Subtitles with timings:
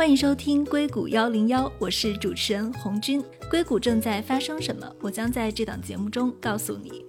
[0.00, 3.22] 欢迎收听硅谷幺零幺，我是主持人红军。
[3.50, 4.90] 硅谷正在发生什么？
[5.02, 7.04] 我将在这档节目中告诉你。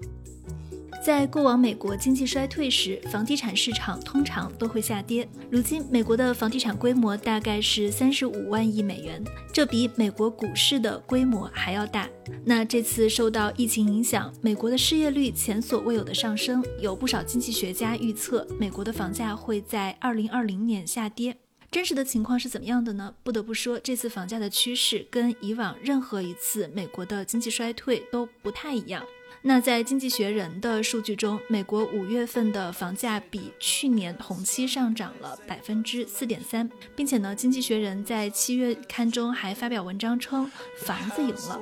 [1.02, 5.26] 在过往美国经济衰退时，房地产市场通常都会下跌。
[5.50, 9.24] 如今，美国的房地产规模大概是三十五万亿美元，
[9.54, 12.10] 这比美国股市的规模还要大。
[12.44, 21.38] 那这次受到疫情影响，美国的失业率前所未有的上升，有不少经济学家预测，美国的房价会在二零二零年下跌。
[21.72, 23.16] 真实的情况是怎么样的呢？
[23.24, 29.02] 不得不说，这次房价的趋势跟以往任何一次美国的经济衰退都不太一样。
[29.44, 41.62] 那在经济学人的数据中，美国五月份的房价比去年同期上涨了百分之四点三，并且呢，经济学人在七月刊中还发表文章称，房子赢了。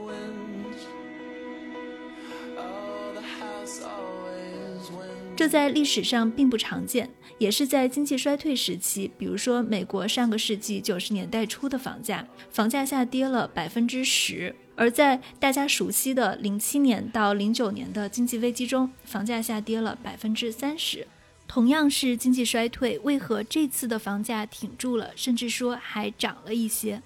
[5.40, 14.54] 这在历史上并不常见，也是在经济衰退时期，比如说美国上个世纪九十年代初的房价，房价下跌了百分之十。
[14.76, 21.08] 而在大家熟悉的零七年到零九年的经济危机中，房价下跌了百分之三十。
[21.48, 27.02] 同样是经济衰退，为何这次的房价挺住了，甚至说还涨了一些？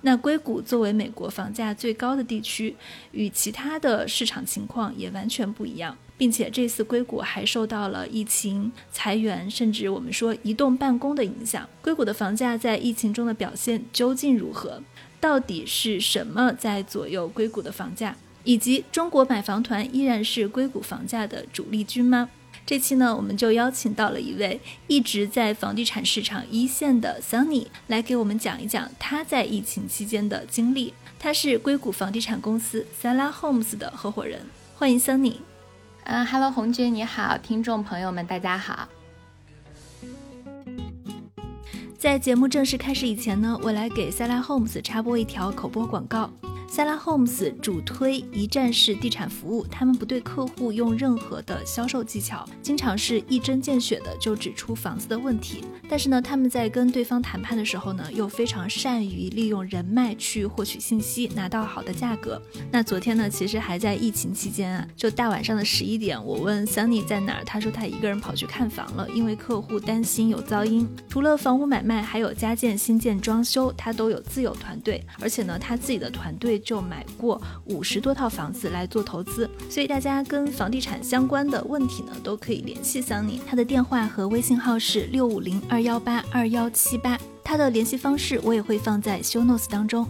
[0.00, 2.74] 那硅谷作为美国房价最高的地区，
[3.12, 11.66] 与其他的市场情况也完全不一样，并且这次硅谷还受到了疫情、裁员，甚至我们说移动办公的影响。
[11.80, 14.82] 硅谷的房价在疫情中的表现究竟如何？
[15.18, 18.14] 到底是什么在左右硅谷的房价？
[18.44, 22.28] 以及中国买房团依然是硅谷房价的主力军吗？
[22.66, 30.92] 这期呢，我们就邀请到了一位一直在房地产市场一线的 Sunny 来给我们讲一讲他在疫情期间的经历。
[31.18, 34.42] 他是硅谷房地产公司 Sala Homes 的合伙人。
[34.76, 35.36] 欢迎 Sunny。
[36.04, 38.88] 嗯哈喽红军你好，听众朋友们大家好。
[42.00, 46.30] 在节目正式开始以前呢，我来给 Sala Homes 插播一条口播广告。
[46.66, 55.64] Sala Homes 主推一站式地产服务，他们不对客户用任何的销售技巧，经常是一针见血的就指出房子的问题。
[55.88, 62.40] 但是呢，他们在跟对方谈判的时候呢，又非常善于利用人脉去获取信息，拿到好的价格。
[62.70, 70.88] 那昨天呢，其实还在疫情期间啊，就大晚上的十一点，我问 Sunny 在哪儿，他说他一个人跑去看房了，因为客户担心有噪音。
[71.08, 76.60] 除了房屋买卖，卖还有加建、新建、装修，他都有自有团队，而且呢，他自己的团队。
[76.62, 83.40] 就买过五十多套房子来做投资，所以大家跟房地产相关的问题呢，都可以联系桑尼。
[83.46, 90.06] 他的电话和微信号是六五零二幺八二幺七八，他的联系方式我也会放在 show notes 当中。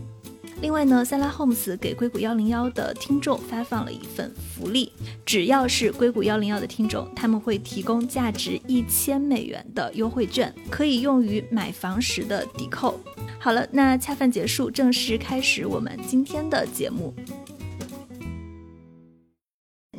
[0.61, 4.93] 另外呢，塞拉 homes 给硅谷幺零幺的听众发放了一份福利，
[5.25, 13.01] 只要是硅谷幺零幺的听众，他们会提供价值一千美元的优惠券，可以用于买房时的抵扣。
[13.39, 17.15] 好了，那恰饭结束，正式开始我们今天的节目。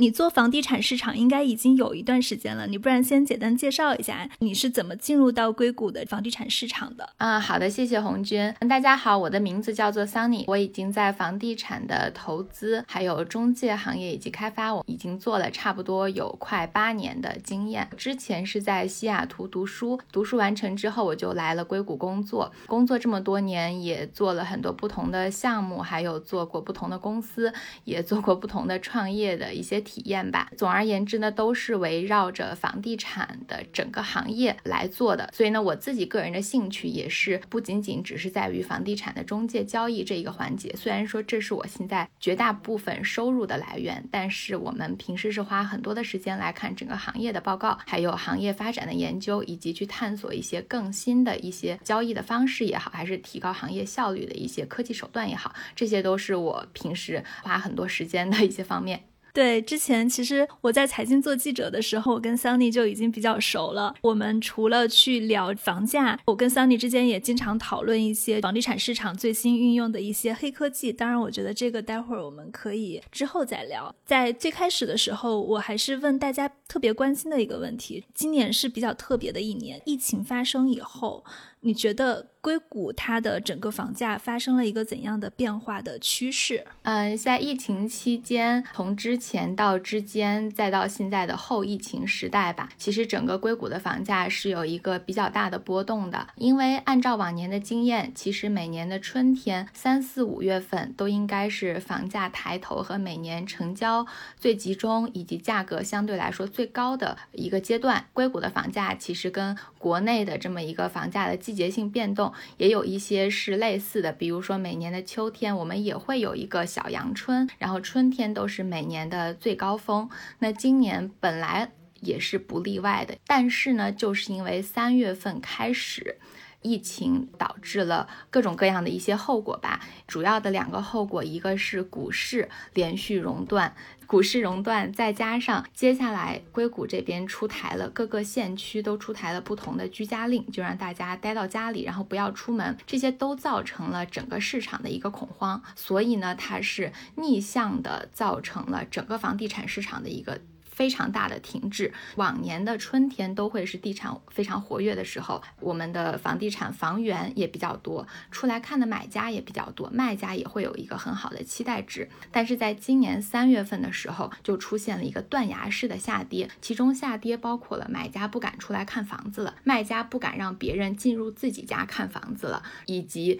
[0.01, 7.39] 你做房地产市场应该已经有一段时间了，你不然先简单介绍一下你是怎么进入到硅谷的房地产市场的啊？
[7.39, 8.51] 好的，谢谢红军。
[8.67, 17.87] 大家好，我的名字叫做 Sunny，我已经在房地产的投资还有中介行业以及开发，我已经做了差不多有快八年的经验。
[17.95, 29.79] 之前是在西雅图读书，读书完成之后我就来了硅谷工作，工作这么多年也做了很多不同的项目，还有做过不同的公司，也做过不同的创业的一些。
[29.91, 30.49] 体验吧。
[30.55, 35.29] 总而言之呢，都是围绕着房地产的整个行业来做的。
[35.33, 40.73] 所以呢，我自己个人的兴趣也是不仅仅只是在于房地产的中介交易这一个环节。
[40.77, 59.10] 虽然说这是我现在绝大部分收入的来源，但是我们平时是花很多的时间来看整个行业的报告，还有行业发展的研究，以及去探索一些更新的一些交易的方式也好，还是提高行业效率的一些科技手段也好，这些都是我平时花很多时间的一些方面。
[59.33, 63.95] 对，之前其实我在财经做记者的时候，我跟 Sunny 就已经比较熟了。
[64.01, 70.91] 我们除了去聊房价，我跟 Sunny 之间也经常讨论一些房地产市场最新运用的一些黑科技。
[70.91, 73.93] 当然，我觉得这个待会儿我们可以之后再聊。
[74.05, 81.23] 在最开始的时候，我还是问大家特别关心的一个问题：今年是比较特别的一年，疫情发生以后。
[81.61, 86.65] 你觉得硅谷它的整个房价发生了一个怎样的变化的趋势？
[86.81, 96.29] 嗯，在疫情期间，从之前到之间，再到现在的后疫情时代吧，其实整个硅谷的房价是有一个比较大的波动的。
[96.35, 104.07] 因为按照往年的经验，其实每年的春天三四五月份都应该是房价抬头和每年成交
[104.39, 108.07] 最集中以及价格相对来说最高的一个阶段。
[108.13, 120.09] 硅谷的房价其实跟国内的这么一个房价的季节性变动，也有一些是类似的，比如说每年的秋天，我们也会有一个小阳春，然后春天都是每年的最高峰。
[120.39, 121.69] 那今年本来
[121.99, 126.19] 也是不例外的，但是呢，就是因为三月份开始。
[126.63, 133.73] 疫情导致了各种各样的一些后果吧，主要的两个后果，一个是股市连续熔断，
[134.11, 150.41] 股市熔断，再加上接下来硅谷这边出台了各个县区都出台了不同的居家令，就让大家待到家里，然后不要出门，这些都造成了整个市场的一个恐慌，所以呢，它是逆向的造成了整个房地产市场的一个。
[150.71, 162.09] 非常大的停滞，往年的春天都会是地产非常活跃的时候，我们的房地产房源也比较多，出来看的买家也比较多，卖家也会有一个很好的期待值。
[162.31, 173.39] 但是在今年三月份的时候，就出现了一个断崖式的下跌，其中下跌包括了买家不敢出来看房子了，卖家不敢让别人进入自己家看房子了，以及。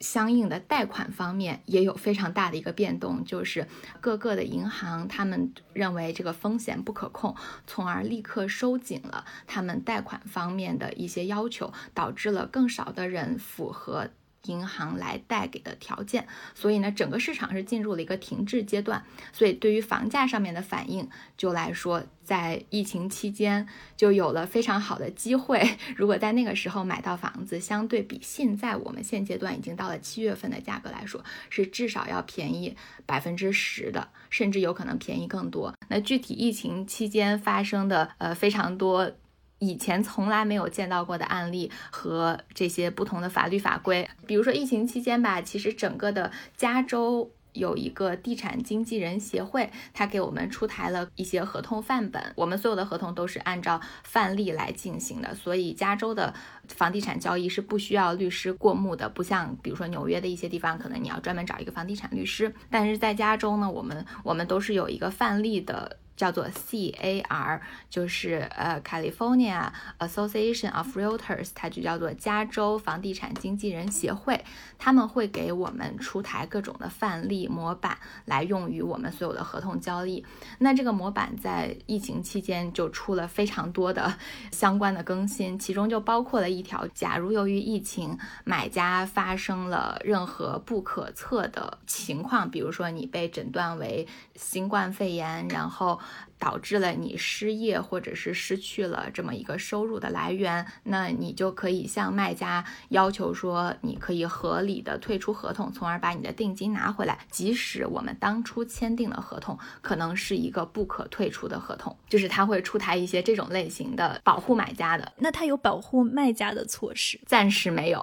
[0.00, 3.66] 相应的贷款方面也有非常大的一个变动，就是
[4.00, 7.36] 各个的银行他们认为这个风险不可控，
[7.66, 14.08] 从而立刻收紧了他们贷款方面的一些要求，导致了更少的人符合。
[14.46, 19.04] 银行来贷给的条件，所以呢，整个市场是进入了一个停滞阶段。
[19.32, 23.66] 所以对于房价上面的反应，就来说，在疫情期间
[23.96, 25.76] 就有了非常好的机会。
[25.94, 35.74] 如果在那个时候买到房子，相对比现在我们现阶段已经到了七月份的价格来说，是至少要便宜百分之十的，甚至有可能便宜更多。
[35.88, 39.12] 那具体疫情期间发生的呃非常多。
[39.60, 56.32] 以前从来没有见到过的案例和这些不同的法律法规，比如说疫情期间吧，其实整个的加州有一个地产经纪人协会，他给我们出台了一些合同范本，我们所有的合同都是按照范例来进行的，所以加州的
[56.68, 65.98] 房地产交易是不需要律师过目的，不像比如说纽约的一些地方，可能你要专门找一个房地产律师，但是在加州呢，我们我们都是有一个范例的。
[66.20, 74.44] 叫做 CAR，就是呃 California Association of Realtors，它就叫做加州房地产经纪人协会，
[74.78, 77.96] 他们会给我们出台各种的范例模板
[78.26, 80.22] 来用于我们所有的合同交易。
[80.58, 84.12] 那这个模板在疫情期间就出了非常多的
[84.52, 95.98] 相关的更新，其中就包括了一条：假如由于疫情，买家发生了任何不可测的情况，比如说你被诊断为新冠肺炎，然后
[96.40, 107.18] 导致了你失业，或者是失去了这么一个收入的来源，那你就可以向卖家要求说，你可以合理的退出合同，从而把你的定金拿回来。
[107.30, 115.12] 即使我们当初签订的合同可能是一个不可退出的合同，就是他会出台一些这种类型的保护买家的。
[115.18, 117.20] 那他有保护卖家的措施？
[117.26, 118.02] 暂时没有。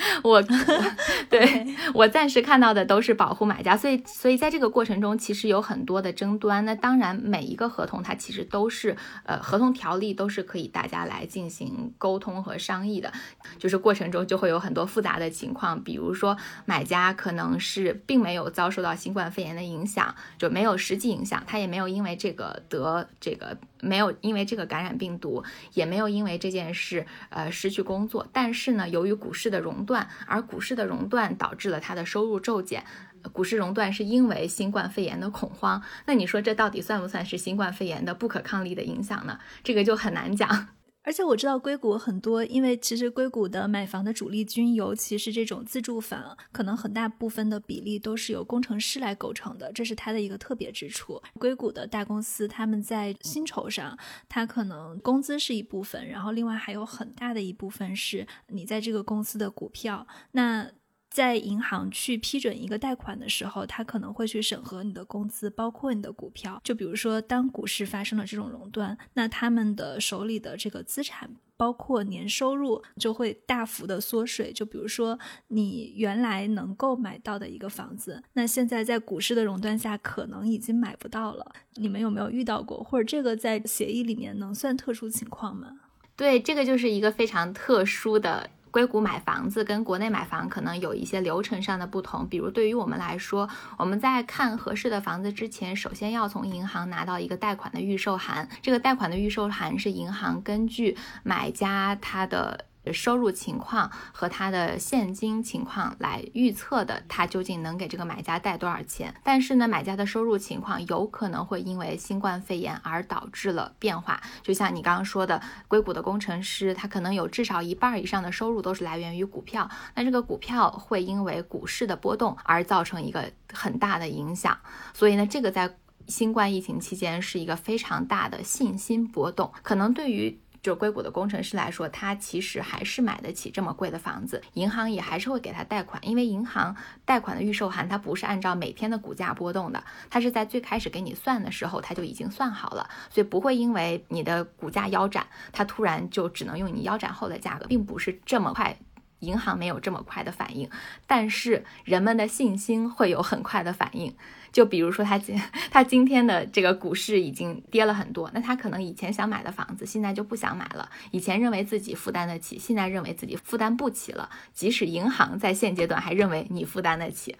[0.22, 0.42] 我
[1.28, 6.64] 对我暂时看到的都是保护买家，所以所以在这个过程中，其实有很多的争端。
[6.64, 13.12] 那当然，每一个合同它其实都是呃合同条例都是可以大家来进行沟通和商议的，
[13.58, 23.56] 就是过程中就会有很多复杂的情况，比如说买家可能是并没有遭受到新冠肺炎的影响，就没有实际影响，他也没有因为这个得这个。
[23.80, 25.42] 没有因为这个感染病毒，
[25.74, 32.84] 也没有因为这件事呃失去工作，但是呢，由于股市的熔断，而股市的熔断导致了他的收入骤减。
[33.32, 39.38] 股市熔断是因为新冠肺炎的恐慌，那你说这到底算不算是新冠肺炎的不可抗力的影响呢？
[39.62, 40.68] 这个就很难讲。
[41.10, 51.20] 而且我知道硅谷很多，因为其实硅谷的买房的主力军，尤其是这种自住房，可能很大部分的比例都是由工程师来构成的，这是它的一个特别之处。
[51.36, 53.98] 硅谷的大公司，他们在薪酬上，
[54.28, 60.06] 它可能工资是一部分，然后另外还有很大的一部分是你在这个公司的股票。
[60.30, 60.70] 那
[61.10, 66.60] 在银行去批准一个贷款的时候，他可能会去审核你的工资，包括你的股票。
[66.62, 74.52] 就比如说，当股市发生了这种熔断，那他们的手里的这个资产，包括年收入，就会大幅的缩水。
[74.52, 81.52] 就比如说，你原来能够买到的一个房子，那现在在股市的熔断下，可能已经买不到了。
[81.74, 82.84] 你们有没有遇到过？
[82.84, 85.80] 或者这个在协议里面能算特殊情况吗？
[86.14, 88.48] 对，这个就是一个非常特殊的。
[88.70, 98.48] 硅谷买房子跟国内买房可能有一些流程上的不同，比如对于我们来说，我们在看合适的房子之前，首先要从银行拿到一个贷款的预售函。
[98.62, 109.14] 这个贷款的预售函是银行根据买家他的收入情况和他的现金情况来预测的，他究竟能给这个买家贷多少钱。
[109.22, 114.20] 但是呢，买家的收入情况有可能会因为新冠肺炎而导致了变化。
[114.42, 119.68] 就像你刚刚说的，硅谷的工程师，他可能有至少一半以上的收入都是来源于股票。
[119.94, 124.58] 那这个股票会因为股市的波动而造成一个很大的影响。
[124.94, 130.40] 所以呢，这个在新冠疫情期间是一个非常大的信心波动，可能对于。
[130.62, 148.76] 就硅谷的工程师来说，他其实还是买得起这么贵的房子，银行也还是会给他贷款，因为银行贷款的预售函它不是按照每天的股价波动的，它是在最开始给你算的时候它就已经算好了，所以不会因为你的股价腰斩，它突然就只能用你腰斩后的价格，并不是这么快。
[149.20, 150.68] 银行没有这么快的反应，
[151.06, 154.14] 但是人们的信心会有很快的反应。
[154.52, 160.90] 就比如说，他今 他今天的这个股市已经跌了很多，那他可能以前想买的房子，现在就不想买了。
[161.12, 164.28] 以前认为自己负担得起，现在认为自己负担不起了。
[164.52, 167.36] 即使银行在现阶段还认为你负担得起，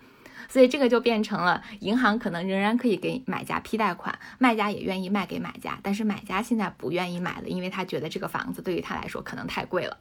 [0.48, 9.98] 所以这个就变成了银行可能仍然可以给买家批贷款，卖家也愿意卖给买家，但是买家现在不愿意买了，因为他觉得这个房子对于他来说可能太贵了。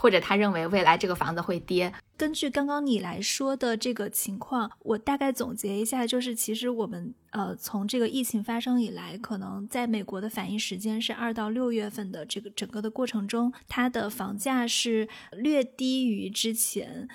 [0.00, 1.92] 或者他认为未来这个房子会跌。
[2.16, 17.06] 根据刚刚你来说的这个情况，我大概总结一下，就是其实我们呃从这个疫情发生以来，可能在美国的反应时间是二到六月份的这个整个的过程中，它的房价是略低于之前。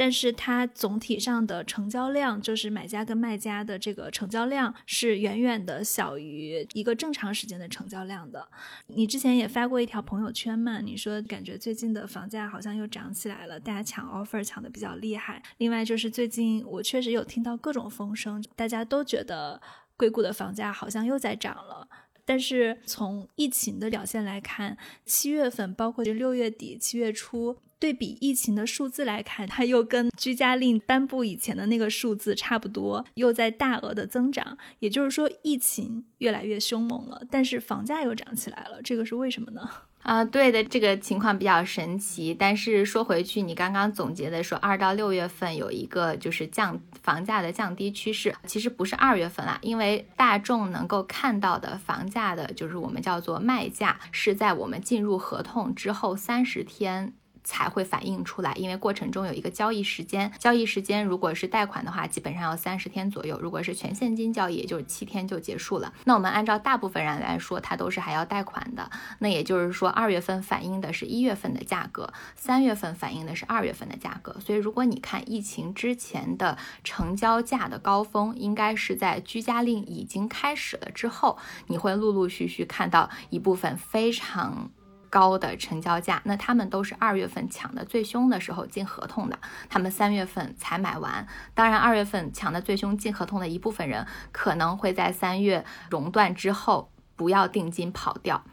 [0.00, 8.48] 但是它总体上的成交量，就是买家跟卖家的这个成交量是远远的小于一个正常时间的成交量的。
[8.86, 10.80] 你之前也发过一条朋友圈嘛？
[10.80, 15.42] 你说感觉最近的房价好像又涨起来了，大家抢 offer 抢的比较厉害。
[15.56, 19.60] 另外就是最近我确实有听到各种风声，大家都觉得
[19.96, 21.88] 硅谷的房价好像又在涨了。
[22.24, 27.58] 但是从疫情的表现来看，七月份包括六月底七月初。
[27.78, 34.58] 对比疫情的数字来看，它又跟居家令颁布以前的那个数字差不多，又在大额的增长。
[34.80, 39.68] 也就是说，疫情越来越凶猛了，但是房价又涨起来了，这个是为什么呢？
[40.02, 42.32] 啊，对的，这个情况比较神奇。
[42.32, 57.12] 但是说回去，你刚刚总结的说，二到六月份有一个就是降房价的降低趋势，其实不是二月份啦，因为大众能够看到的房价的，就是我们叫做卖价，是在我们进入合同之后三十天。
[57.44, 65.92] 才会反映出来，因为过程中有一个交易时间，交易时间如果是贷款的话，基本上要三十天左右；如果是全现金交易，也就是七天就结束了。
[66.04, 68.90] 那我们按照大部分人来说，他都是还要贷款的。
[69.20, 74.36] 那也就是说，二月份反映的是一月份的价格，三月份反映的是二月份的价格。
[74.40, 84.70] 所以，如果你看疫情之前的成交价的高峰，应该是在居家令已经开始了之后，你会陆陆续续看到一部分非常。
[85.10, 89.38] 高的成交价，那他们都是二月份抢的最凶的时候进合同的，
[89.68, 91.26] 他们三月份才买完。
[91.54, 98.44] 当然，二月份抢的最凶进合同的一部分人，可能会在三月熔断之后不要定金跑掉，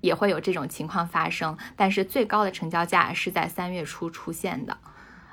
[0.00, 1.56] 也会有这种情况发生。
[1.76, 4.78] 但是最高的成交价是在三月初出现的。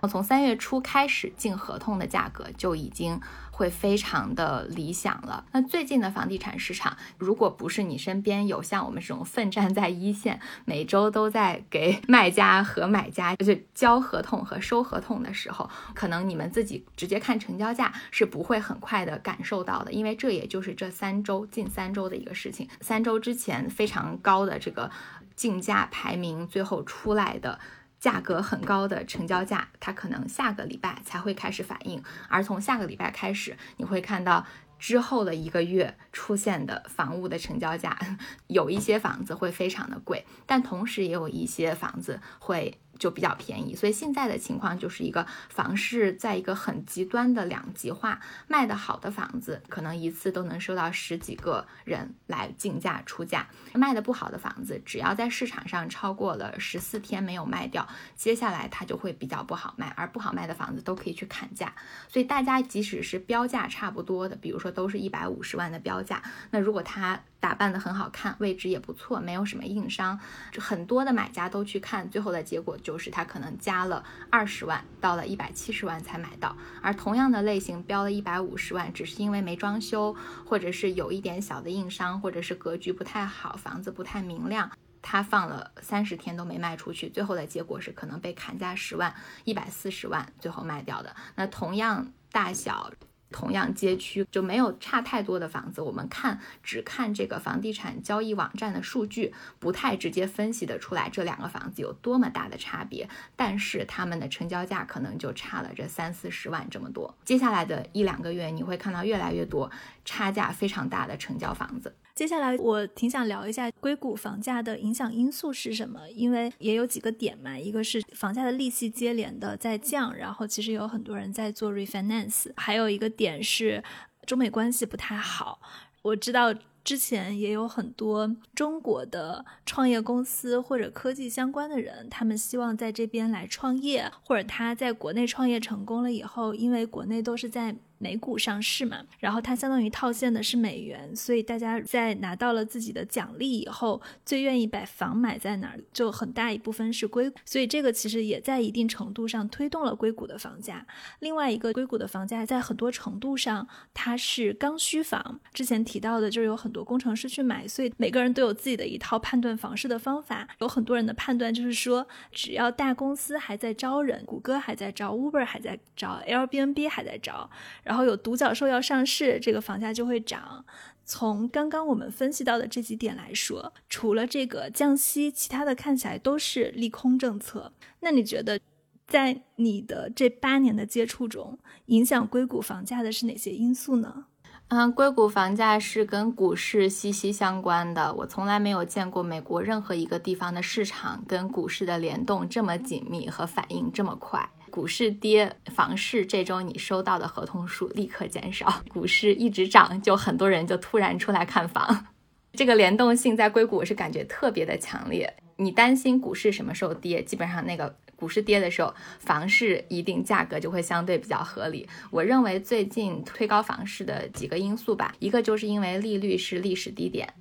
[0.08, 3.20] 从三月初开始进合同的价格就已经
[3.56, 5.46] 会非常的理想了。
[5.54, 22.68] 那最近的房地产市场，如果不是你身边有像我们这种奋战在一线，每周都在给 卖家和买家就交合同和收合同的时候，可能你们自己直接看成交价是不会很快的感受到的，因为这也就是这三周近三周的一个事情。
[22.82, 24.92] 三周之前非常高的这个
[25.38, 27.58] 竞价排名，最后出来的。
[28.06, 34.46] 价格很高的成交价，它可能下个礼拜才会开始反应，而从下个礼拜开始，你会看到
[34.78, 37.98] 之后的一个月出现的房屋的成交价，
[38.46, 42.78] 有一些房子会非常的贵，但同时也有一些房子会。
[42.98, 61.74] 就比较便宜，所以现在的情况就是一个房市在一个很极端的两极化，卖得好的房子可能一次都能收到十几个人来竞价出价，卖的不好的房子，只要在市场上超过了十四天没有卖掉，接下来它就会比较不好卖，而不好卖的房子都可以去砍价，
[62.08, 66.22] 所以大家即使是标价差不多的，比如说都是一百五十万的标价，
[66.52, 70.20] 那如果它打扮的很好看，位置也不错，没有什么硬伤，
[70.58, 76.58] 很多的买家都去看，最后的结果就是他可能加了二十万，到了一百七十万才买到。
[76.82, 84.72] 而同样的类型标了一百五十万，只是因为没装修，或者是有一点小的硬伤，或者是格局不太好，房子不太明亮，
[85.04, 91.16] 他放了三十天都没卖出去，最后的结果是可能被砍价十万，一百四十万最后卖掉的。
[91.36, 92.92] 那同样大小。
[93.32, 103.10] 同样街区就没有差太多的房子，我们看只看这个房地产交易网站的数据，不太直接分析得出来这两个房子有多么大的差别。
[103.36, 107.14] 但是他们的成交价可能就差了这三四十万这么多。
[107.26, 109.70] 接下来的一两个月，你会看到越来越多
[110.06, 111.96] 差价非常大的成交房子。
[112.16, 123.84] 接下来我挺想聊一下硅谷房价的影响因素是什么，因为也有几个点嘛，一个是房价的利息接连的在降，然后其实有很多人在做 refinance，还有一个点是
[124.26, 125.60] 中美关系不太好。
[126.04, 126.54] 我知道
[126.86, 137.76] 之前也有很多中国的创业公司或者科技相关的人，他们希望在这边来创业，或者他在国内创业成功了以后，因为国内都是在。
[137.98, 150.86] 美股上市嘛，然后它相当于套现的是美元，所以大家在拿到了自己的奖励以后，最愿意把房买在哪儿，就很大一部分是硅谷，所以这个其实也在一定程度上推动了硅谷的房价。
[151.20, 160.48] 另外一个，硅谷的房价在很多程度上它是刚需房，之前提到的就是有很多工程师去买，所以每个人都有自己的一套判断房市的方法。
[160.60, 167.50] 有很多人的判断就是说，只要大公司还在招人，谷歌还在招，Uber 还在招，Airbnb 还在招。
[167.86, 170.66] 然后有独角兽要上市，这个房价就会涨。
[171.06, 177.72] 从刚刚我们分析到的这几点来说，除了这个降息，其他的看起来都是利空政策。
[178.00, 178.60] 那你觉得，
[179.06, 184.26] 在你的这八年的接触中，影响硅谷房价的是哪些因素呢？
[184.70, 188.12] 嗯，硅谷房价是跟股市息息相关的。
[188.16, 194.50] 我从来没有见过美国任何一个地方的市场跟股市的联动这么紧密和反应这么快。
[194.76, 202.08] 股市跌，房市这周你收到的合同数立刻减少； 股市一直涨，就很多人就突然出来看房。
[202.52, 205.34] 这个联动性在硅谷是感觉特别的强烈。
[205.56, 211.88] 你担心股市什么时候跌，基本上那个股市跌的时候，房市一定价格就会相对比较合理。
[212.12, 217.34] 我认为最近推高房市的几个因素吧，一个就是因为利率是历史低点，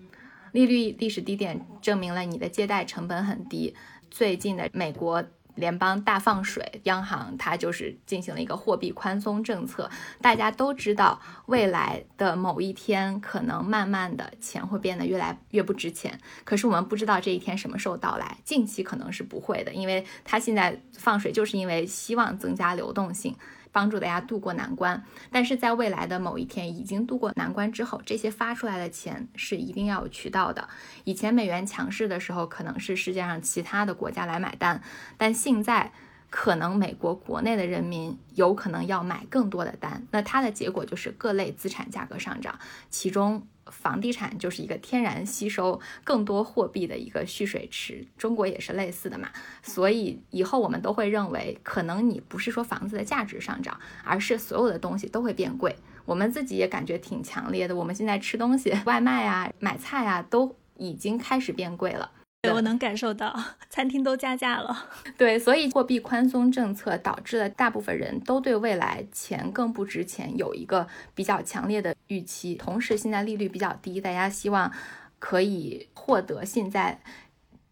[0.53, 3.75] 利率历史低点证明了你的借贷成本很低。
[4.09, 5.25] 最近的美国。
[5.55, 9.91] 联邦大放水，央行它就是进行了一个货币宽松政策。
[10.21, 16.19] 大家都知道，未来的某一天，可能慢慢的钱会变得越来越不值钱。
[16.45, 23.37] 可是我们不知道这一天什么时候到来，近期可能是不会的，因为它现在放水就是因为希望增加流动性。
[23.75, 25.03] 帮助大家渡过难关，
[25.33, 30.69] 但是在未来的某一天已经渡过难关之后，这些发出来的钱是一定要有渠道的。
[31.03, 34.81] 以前美元强势的时候，可能是世界上其他的国家来买单，
[35.17, 35.91] 但现在
[36.31, 42.57] 可能美国国内的人民有可能要买更多的单，那它的结果就是各类资产价格上涨，
[42.89, 43.45] 其中。
[43.71, 49.29] 房地产就是一个天然吸收更多货币的一个蓄水池，中国也是类似的嘛。
[49.63, 55.75] 所以以后我们都会认为，可能你不是说房子的价值上涨，而是所有的东西都会变贵。
[56.05, 62.11] 我们自己也感觉挺强烈的，我们现在吃东西、 外卖啊、买菜啊，都已经开始变贵了。
[62.45, 63.35] 对，我能感受到，
[63.71, 64.89] 餐厅都加价了。
[65.17, 72.55] 对，所以货币宽松政策导致了大部分人都对未来钱更不值钱有一个比较强烈的预期。
[72.55, 74.73] 同时，现在利率比较低，大家希望
[75.19, 77.01] 可以获得现在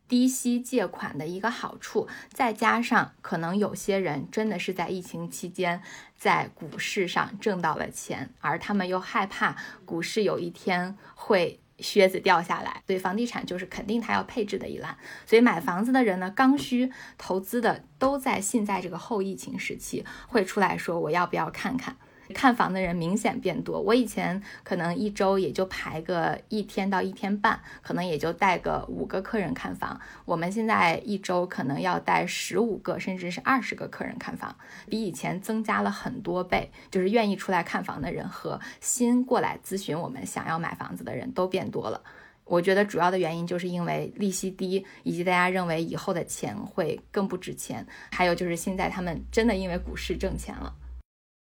[0.09, 2.09] 低息借款的一个好处。
[2.33, 5.83] 再加上可能有些人真的是在疫情期间
[6.17, 11.59] 在股市上挣到了钱，而他们又害怕股市有一天会。
[11.83, 14.97] 靴子掉下来，所以房地产就是肯定它要配置的一栏。
[15.27, 21.97] 所以买房子的人呢，刚需投资的都在现在这个后疫情时期会出来说，我要不要看看。
[22.33, 30.01] 看房的人明显变多，我以前可能一周也就排个一天到一天半，可能也就带个五个客人看房。
[30.25, 34.57] 我们现在一周可能要带十五个，甚至是二十个客人看房，
[34.89, 36.71] 比以前增加了很多倍。
[36.91, 42.03] 就是愿意出来看房的人和新过来咨询我们想要买房子的人都变多了。
[42.45, 50.75] 我觉得主要的原因就是因为利息低，以及大家认为以后的钱会更不值钱，还有就是现在他们真的因为股市挣钱了。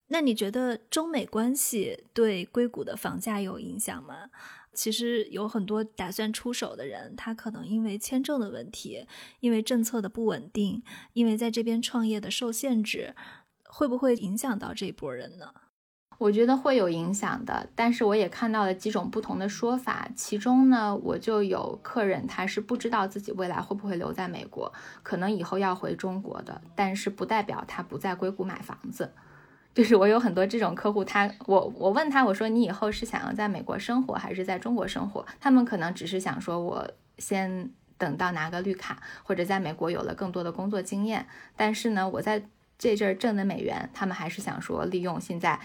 [0.07, 4.29] 那你觉得中美关系对硅谷的房价有影响吗？
[4.73, 9.05] 其实有很多打算出手的人，他可能因为签证的问题，
[9.39, 10.81] 因为政策的不稳定，
[11.13, 13.15] 因为在这边创业的受限制，
[13.65, 15.53] 会不会影响到这一波人呢？
[16.19, 20.09] 我觉得会有影响的，但是我也看到了几种不同的说法。
[20.15, 29.11] 其中呢，我就有客人他是不知道自己未来会不会留在美国，可能以后要回中国的，但是不代表他不在硅谷买房子。
[29.73, 35.25] 就是我有很多这种客户，他我我问他，我说你以后是想要在美国生活还是在中国生活？
[35.39, 41.25] 他们可能只是想说，我先等到拿个绿卡，或者在美国有了更多的工作经验。
[41.55, 42.43] 但是呢，我在
[42.77, 45.59] 这阵儿挣的美元，他们还是想说利用现在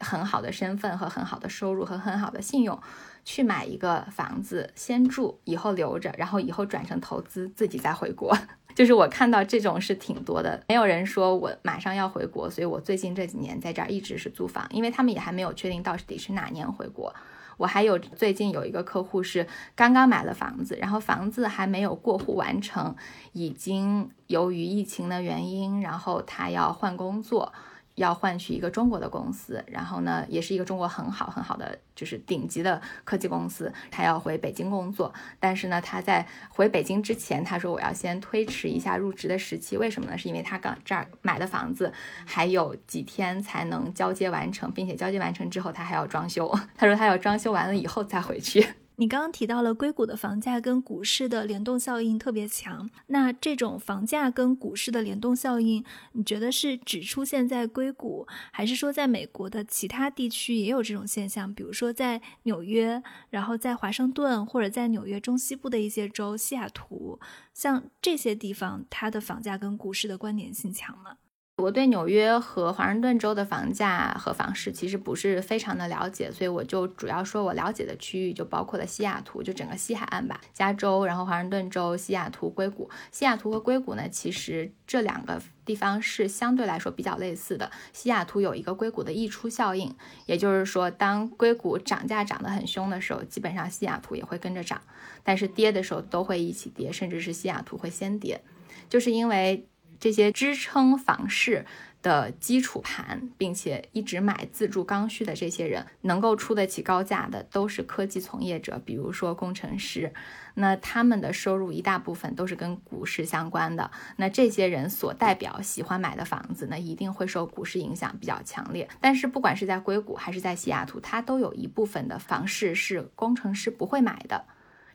[0.00, 2.80] 很好的身份和很好的收入和很好的信用，
[3.24, 8.36] 去买一个房子先住，以后留着，然后以后转成投资，自己再回国。
[8.78, 17.12] 就是我看到这种是挺多的，没有人说我马上要回国，所以我最近这几年在这儿一直是租房，因为他们也还没有确定到底是哪年回国。
[17.56, 22.94] 我还有最近有一个客户是刚刚买了房子，然后房子还没有过户完成，
[23.32, 27.52] 已经由于疫情的原因，然后他要换工作。
[27.98, 33.72] 要换取一个中国的公司，然后呢，也是一个中国很好很好的，就是顶级的科技公司。
[33.90, 39.76] 他要回北京工作，但是呢，他在回北京之前，他说我要先推迟一下入职的时期。
[39.76, 40.16] 为什么呢？
[40.16, 41.92] 是因为他刚这儿买的房子
[42.24, 46.50] 还有几天才能交接完成，并且交接完成之后他还要装修。
[46.76, 48.66] 他说他要装修完了以后再回去。
[49.00, 55.84] 你刚刚提到了硅谷的房价跟股市的联动效应特别强，那这种房价跟股市的联动效应，
[56.14, 61.54] 你觉得是只出现在硅谷，还是说在美国的其他地区也有这种现象？
[61.54, 67.20] 比如说在纽约，然后在华盛顿，或者在纽约中西部的一些州，西雅图，
[67.54, 71.18] 像这些地方，它的房价跟股市的关联性强吗？
[71.58, 82.88] 我对纽约和华盛顿州的房价和房市其实不是非常的了解，所以我就主要说我了解的区域就包括了西雅图，就整个西海岸吧，加州，然后华盛顿州、西雅图、硅谷。
[83.10, 87.72] 西雅图和硅谷呢，其实这两个地方是相对来说比较类似的。
[87.92, 89.92] 西雅图有一个硅谷的溢出效应，
[90.26, 94.80] 也就是说，当硅谷涨价涨得很凶的时候，基本上西雅图也会跟着涨，
[95.24, 98.40] 但是跌的时候都会一起跌，甚至是西雅图会先跌，
[98.88, 99.66] 就是因为。
[99.98, 101.66] 这些支撑房市
[102.00, 110.12] 的基础盘，并且一直买自住刚需的这些人，能够出得起高价的，都是科技从业者，比如说工程师。
[110.54, 113.90] 那他们的收入一大部分都是跟股市相关的。
[114.16, 118.88] 那这些人所代表喜欢买的房子呢，一定会受股市影响比较强烈。
[119.00, 124.46] 但是不管是在硅谷还是在西雅图，它都有一部分的房市是工程师不会买的。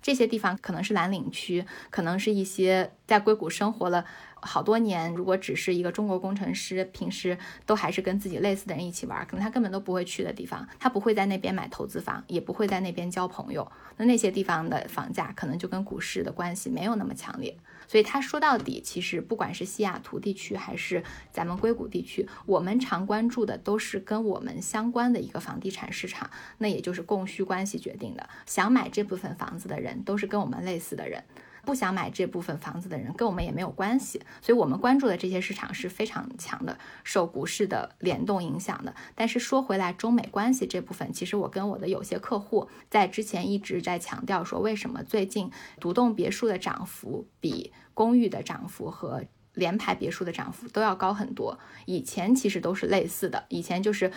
[0.03, 4.05] 这些地方可能是蓝领区，可能是一些在硅谷生活了。
[4.45, 13.71] 好多年，如果只是一个中国工程师，平时都还是跟自己类似的人一起玩，可能他根本都不会去的地方，他不会在那边买投资房，也不会在那边交朋友。
[13.95, 17.55] 那那些地方的房价可能就跟股市的关系没有那么强烈。
[17.87, 28.29] 所以他说到底，其实不管是西雅图地区还是咱们硅谷地区，我们常关注的都是跟我们相关的一个房地产市场，那也就是供需关系决定的。
[28.45, 31.23] 想买这部分房子的人，都是跟我们类似的人。
[31.65, 38.93] 不想买这部分房子的人跟我们也没有关系，所以我们关注的这些市场是非常强的，受股市的联动影响的。
[39.15, 45.49] 但是说回来，中美关系这部分，其实我跟我的有些客户在之前一直在强调说，为什么最近
[45.79, 49.23] 独栋别墅的涨幅比公寓的涨幅和
[49.53, 51.57] 联排别墅的涨幅都要高很多？
[51.85, 54.11] 以前其实都是类似的，以前就是。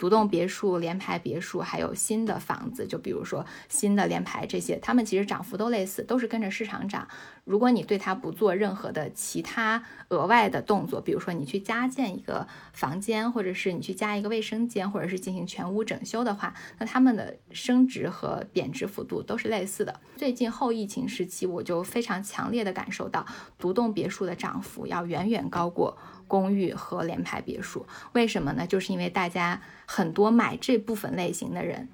[0.00, 7.06] 独栋别墅、联排别墅，还有新的房子，就比如说新的联排这些，它们其实涨幅都类似，都是跟着市场涨。
[7.44, 20.00] 如果你对它不做任何的其他额外的动作，比如说你去加建一个房间，或者是你去加一个卫生间，或者是进行全屋整修的话，那它们的升值和贬值幅度都是类似的。
[20.16, 23.26] 最近后疫情时期，我就非常强烈的感受到
[23.58, 25.98] 独栋别墅的涨幅要远远高过。
[26.30, 28.64] 公寓和联排别墅，为什么呢？
[28.64, 31.88] 就是因为大家很多买这部分类型的人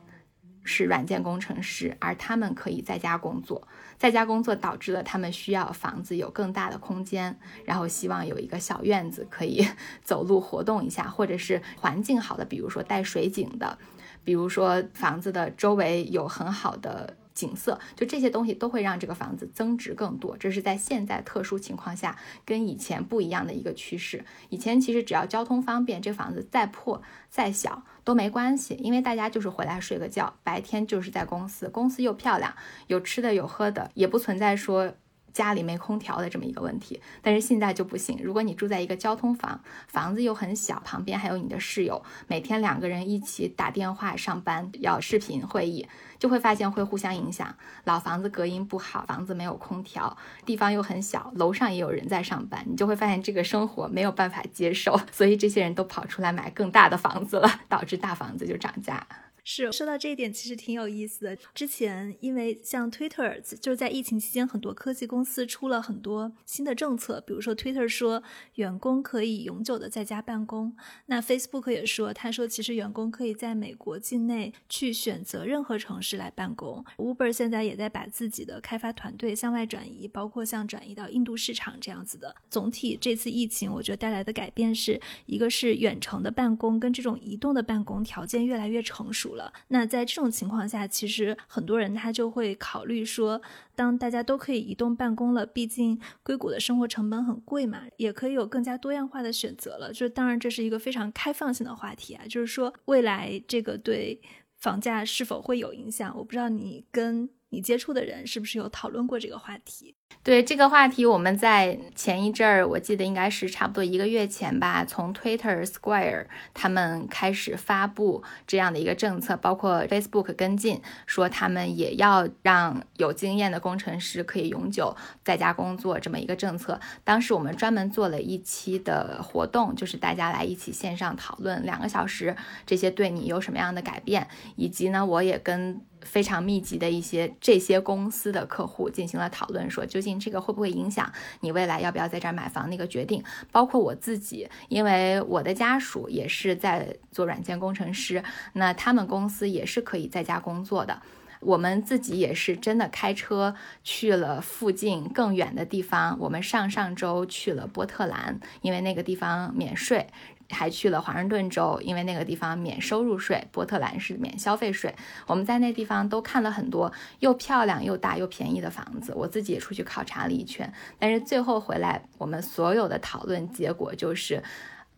[0.62, 9.66] 是软件工程师，而他们可以在家工作，在家工作导致了他们需要房子有更大的空间，然后希望有一个小院子可以
[10.04, 13.78] 走路活动一下，或者是环境好的，比如说带水景的，
[14.22, 17.16] 比如说房子的周围有很好的。
[17.36, 24.24] 景色就这些东西都会让这个房子增值更多，这是在现在特殊情况下跟以前不一样的一个趋势。
[24.48, 32.52] 以前其实只要交通方便，这房子再破再小都没关系，因为大家就是回来睡个觉，白天就是在公司，公司又漂亮，
[32.88, 34.94] 有吃的有喝的，也不存在说。
[35.36, 38.18] 家里没空调的这么一个问题，但是现在就不行。
[38.22, 45.86] 如果你住在一个交通房，房子又很小，旁边还有你的室友，每天两个人一起打电话上班，要视频会议，
[46.18, 47.54] 就会发现会互相影响。
[47.84, 59.06] 老房子隔音不好，房子没有空调，地方又很小，楼上也有人在上班，你就会发现这个生活没有办法接受，所以这些人都跑出来买更大的房子了，导致大房子就涨价。
[59.48, 61.36] 是说到这一点，其实挺有意思的。
[61.54, 68.20] 之前因为像 Twitter，就是在疫情期间，很多科技公司出了很多新的政策，比如说 Twitter 说
[68.56, 76.84] 员工可以永久的在家办公，那 Facebook 也说，他说其实员工可以在美国境内去选择任何城市来办公。
[76.96, 82.34] Uber 现在也在把自己的开发团队向外转移，包括像转移到印度市场这样子的。
[82.50, 89.35] 总体这次疫情，我觉得带来的改变是一个是远程的办公跟这种移动的办公条件越来越成熟。
[89.36, 93.40] 了，那在这种情况下，其实很多人他就会考虑说，
[93.76, 99.92] 当大家都可以移动办公了，毕竟硅谷的生活成本很贵嘛，也可以有更加多样化的选择了。
[99.92, 104.20] 就当然这是一个非常开放性的话题啊，就是说未来这个对
[104.58, 109.94] 房价是否会有影响，我不知道你跟你接触的人是不是有讨论过这个话题。
[110.22, 126.80] 对这个话题，我们在前一阵儿，我记得应该是差不多一个月前吧，从 Twitter、Square 他们开始发布这样的一个政策，包括 Facebook 跟进，说他们也要让有经验的工程师可以永久在家工作这么一个政策。
[127.04, 143.22] 当时我们专门做了一期的活动，就是大家来一起线上讨论两个小时，这些对你有什么样的改变，以及呢，我也跟非常密集的一些这些公司的客户进行了讨论，说究竟这个会不会影响你未来要不要在这儿买房那个决定？
[143.52, 148.22] 包括我自己，因为我的家属也是在做软件工程师，
[148.54, 151.02] 那他们公司也是可以在家工作的。
[151.40, 156.16] 我们自己也是真的开车去了附近更远的地方。
[156.18, 160.06] 我们上上周去了波特兰，因为那个地方免税。
[160.50, 164.94] 还去了华盛顿州，因为那个地方免收入税，波特兰是免消费税。
[165.26, 170.72] 我们在那地方都看了很多又漂亮又大又便宜的房子，我自己也出去考察了一圈。
[170.98, 174.42] 但是最后回来，我们所有的讨论结果就是，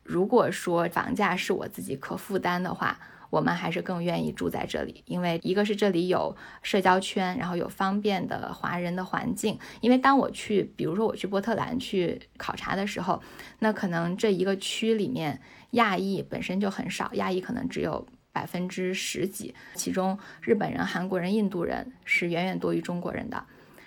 [0.03, 2.99] 如果说房价是我自己可负担的话。
[3.31, 9.59] 我们还是更愿意住在这里，因为一个是这里有社交圈，然后有方便的华人的环境。
[9.81, 13.23] 因为当我去，比如说我去波特兰去考察的时候，
[13.59, 15.41] 那可能这一个区里面
[15.73, 23.45] 亚裔本身就很少，亚裔可能只有百分之十几，其中日本人、韩国人、印度人是远远多于中国人的。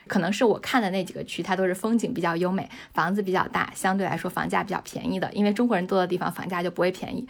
[0.08, 5.32] 可能是我看的那几个区，它都是风景比较优美，房子比较大，相对来说房价比较便宜的。
[5.32, 7.28] 因为中国人多的地方，房价就不会便宜，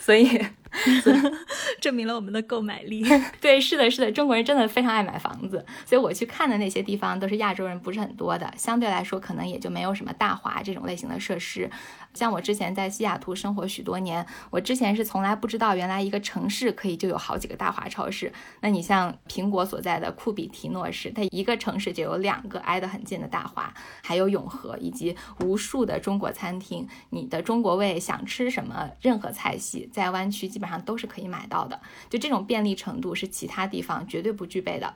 [0.00, 0.28] 所以。
[1.80, 3.04] 证明了我们的购买力。
[3.40, 11.70] 对，是的，是的，中国人真的非常爱买房子，所以我去看的那些地方都是亚洲人不是很多的，相对来说可能也就没有什么大华这种类型的设施。
[12.14, 18.32] 像我之前在西雅图生活许多年，我之前是从来不知道原来一个城市可以就有好几个大华超市。
[18.60, 26.88] 那你像苹果所在的库比提诺市，它一个城市就有两个挨得很近的大华，还有永和以及无数的中国餐厅。
[27.10, 30.48] 你的中国胃想吃什么，任何菜系在湾区。
[30.58, 34.92] 基本上都是可以买到的，就这种便利程度是其他地方绝对不具备的。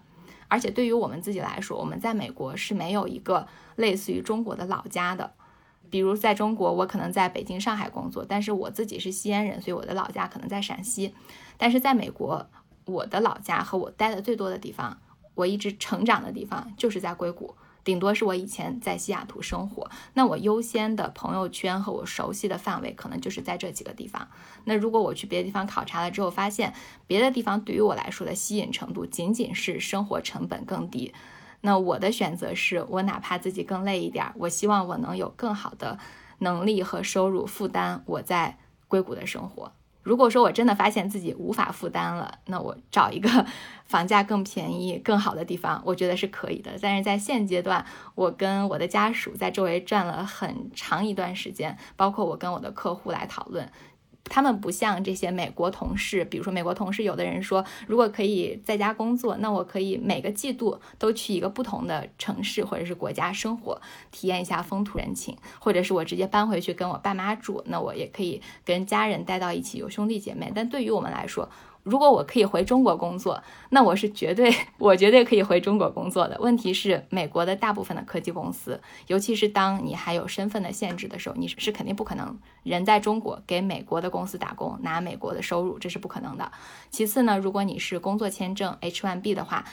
[0.49, 3.47] 而且对于我们自己来说，我们在美国是没有一个
[3.77, 5.35] 类似于中国的老家的。
[5.89, 11.15] 比如在中国，我可能在北京、上海工作，但是我自己是西安人，所以我的老家可能在陕西。
[11.57, 12.45] 但是在美国，
[12.87, 14.99] 我的老家和我待的最多的地方，
[15.37, 17.55] 我一直成长的地方就是在硅谷。
[17.85, 24.29] 顶多是我以前在西雅图生活，那我优先的朋友圈和我熟悉的范围可能就是在这几个地方。
[24.65, 26.73] 那如果我去别的地方考察了之后，发现
[27.07, 31.13] 别的地方对于我来说的吸引程度仅仅是生活成本更低，
[31.61, 35.99] 那我的选择是我哪怕自己更累一点，我希望我能有更好的
[36.39, 39.73] 能力和收入负担我在硅谷的生活。
[40.03, 43.47] 如果说我真的发现自己无法负担了，那我找一个
[43.87, 46.73] 房价更便宜、更好的地方，我觉得是可以的。
[46.81, 47.85] 但是在现阶段，
[48.15, 53.71] 我跟我的家属在周围转了很长一段时间，包括我跟我的客户来讨论。
[54.25, 63.81] 他们不像这些美国同事，比如说美国同事，有的人说，如果可以在家工作，那我可以每个季度都去一个不同的城市或者是国家生活，
[64.11, 70.51] 体验一下风土人情，或者是我直接搬回去跟我爸妈住，那我也可以跟家人待到一起，有兄弟姐妹。
[70.55, 71.49] 但对于我们来说，
[71.83, 76.39] 如果我可以回中国工作，那我是绝对， 我绝对可以回中国工作的。
[76.41, 86.53] 问题是，美国的大部分的科技公司，尤其是当你还有身份的限制的时候，你是肯定不可能人在中国给美国的公司打工拿美国的收入，这是不可能的。
[86.91, 89.65] 其次呢，如果你是工作签证 H1B 的话，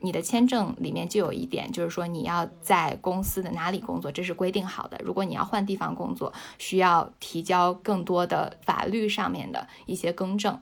[0.00, 5.00] 你的签证里面就有一点，就是说你要在公司的哪里工作，这是规定好的。
[5.02, 10.60] 如果你要换地方工作，需要提交更多的法律上面的一些更正。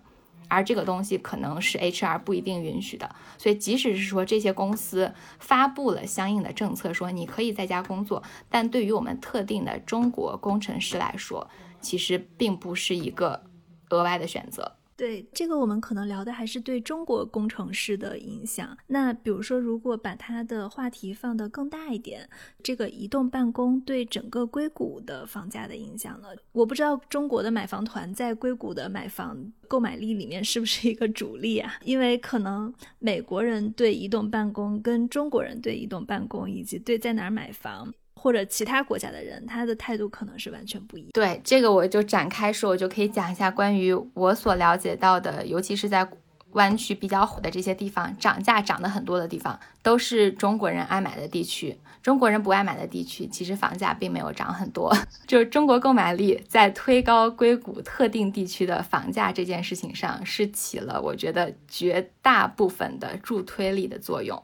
[0.48, 11.48] 而这个东西可能是 HR 不一定允许的，所以即使是说这些公司发布了相应的政策，说你可以在家工作，但对于我们特定的中国工程师来说，
[11.80, 13.44] 其实并不是一个
[13.90, 14.76] 额外的选择。
[14.96, 18.76] 对这个，我们可能聊的还是对中国工程师的影响。
[18.86, 22.28] 那比如说，如果把它的话题放得更大一点，
[22.62, 26.28] 这个移动办公对整个硅谷的房价的影响呢？
[26.52, 31.74] 我不知道中国的买房团在硅谷的买房购买力里面是不是一个主力啊？
[31.84, 37.92] 因为可能美国人对移动办公跟中国人对移动办公以及对在哪儿买房。
[38.24, 41.10] 或者其他国家的人，他的态度可能是完全不一样。
[41.12, 46.08] 对这个，我就展开说，我就可以讲一下关于我所了解到的，尤其是在
[46.52, 51.78] 湾区比较火的这些地方，涨价涨得很多的地方，都是中国人爱买的地区。
[52.00, 54.90] 中国人不爱买的地区，其实房价并没有涨很多。
[55.28, 64.42] 就是中国购买力在推高硅谷特定地区的房价这件事情上，是起了我觉得绝大部分的助推力的作用。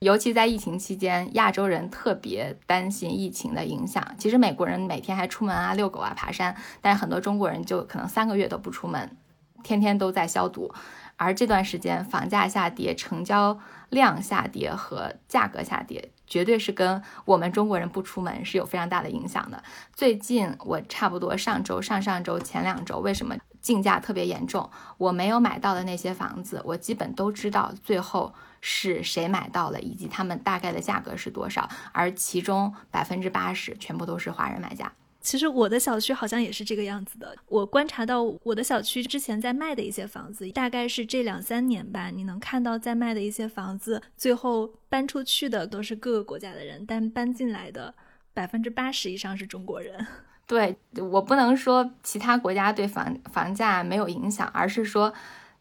[0.00, 4.14] 尤其在疫情期间，亚洲人特别担心疫情的影响。
[4.16, 9.16] 其实美国人每天还出门啊、遛狗啊、爬山，但是很多中国人就可能三个月都不出门，
[9.64, 10.72] 天天都在消毒。
[11.16, 13.58] 而这段时间房价下跌、成交
[13.88, 19.60] 量下跌和价格下跌，绝对是跟我们中国人不出门是有非常大的影响的。
[19.92, 24.70] 最近我差不多上周、上上周、前两周，为什么竞价特别严重？
[24.96, 28.32] 我没有买到的那些房子，我基本都知道最后。
[28.60, 31.68] 是谁买到了，以及他们大概的价格是多少？
[31.92, 34.92] 而其中百分之八十全部都是华人买家。
[35.20, 37.36] 其实我的小区好像也是这个样子的。
[37.48, 47.94] 我观察到我的小区之前在卖的一些房子，大概是这两三年吧，你能看到在卖的一些房子，最后搬出去的都是各个国家的人，但搬进来的
[48.32, 50.06] 百分之八十以上是中国人。
[50.46, 55.12] 对我不能说其他国家对房房价没有影响，而是说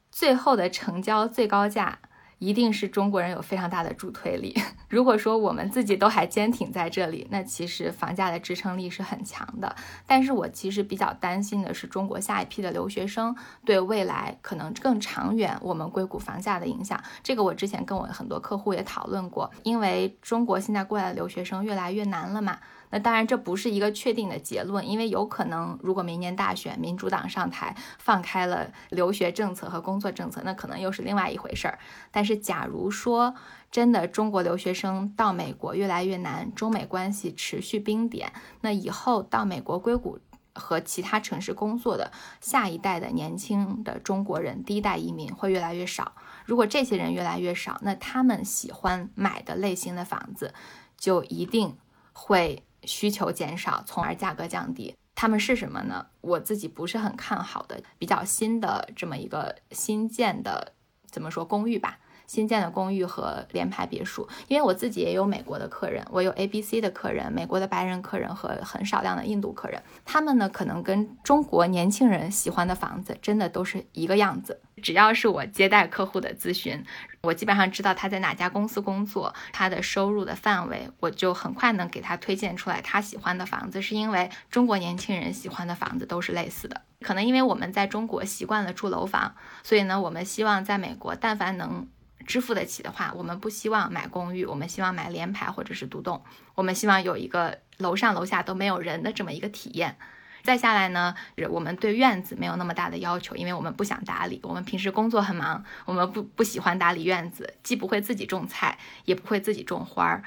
[0.09, 1.99] 最后的成交最高价。
[2.39, 4.55] 一定是中国人有非常大的助推力。
[4.89, 9.75] 如果说我们自己都还坚挺在这里，那其实房价的支撑力是很强的。
[10.05, 17.01] 但是我其实比较担心的是中国下一批的留学生对未来可能更长远我们硅谷房价的影响。
[17.21, 22.59] 这个我之前跟我很多客户也讨论过，因为中国现在过来的留学生越来越难了嘛。
[22.89, 31.79] 那当然，这不是一个确定的结论，因为有可能，如果明年大选民主党上台，放开了留学政策和工作政策，那可能又是另外一回事儿。
[32.11, 33.35] 但是，假如说
[33.69, 40.19] 真的中国留学生到美国越来越难，中美关系持续冰点，那以后到美国硅谷
[40.53, 46.13] 和其他城市工作的下一代的年轻的中国人，第一代移民会越来越少。
[46.45, 50.53] 如果这些人越来越少，那他们喜欢买的类型的房子
[50.97, 51.75] 就一定
[52.13, 52.63] 会。
[52.87, 54.95] 需求减少，从而价格降低。
[55.13, 56.07] 他们是什么呢？
[56.21, 60.73] 我自己不是很看好的，比较新的这么一个新建的，
[61.09, 61.99] 怎么说公寓吧？
[62.27, 64.27] 新建的公寓和联排别墅。
[64.47, 69.81] 因为我自己也有美国的客人，我有 A、B、C 的客人，美国的白人客人和很少量的印度客人。
[70.05, 74.61] 他们呢，可能跟中国年轻人喜欢的房子真的都是一个样子。
[74.83, 76.85] 只要是我接待客户的咨询。
[77.23, 83.81] 我基本上知道他在哪家公司工作，他的收入的范围，我就很快能给他推荐出来他喜欢的房子。
[83.81, 91.87] 是因为中国年轻人喜欢的房子都是类似的，可能因为我们在中国习惯了住楼房，所以呢，我们希望在美国，但凡能
[92.25, 96.21] 支付得起的话，我们不希望买公寓，我们希望买联排或者是独栋，
[96.55, 99.97] 我们希望有一个楼上楼下都没有人的这么一个体验。
[100.43, 101.13] 再下来呢，
[101.49, 104.39] 我们对院子没有那么大的要求，因为我们不想打理。
[104.43, 110.23] 我们平时工作很忙，我们不不喜欢打理院子，既不会自己种菜，也不会自己种花儿，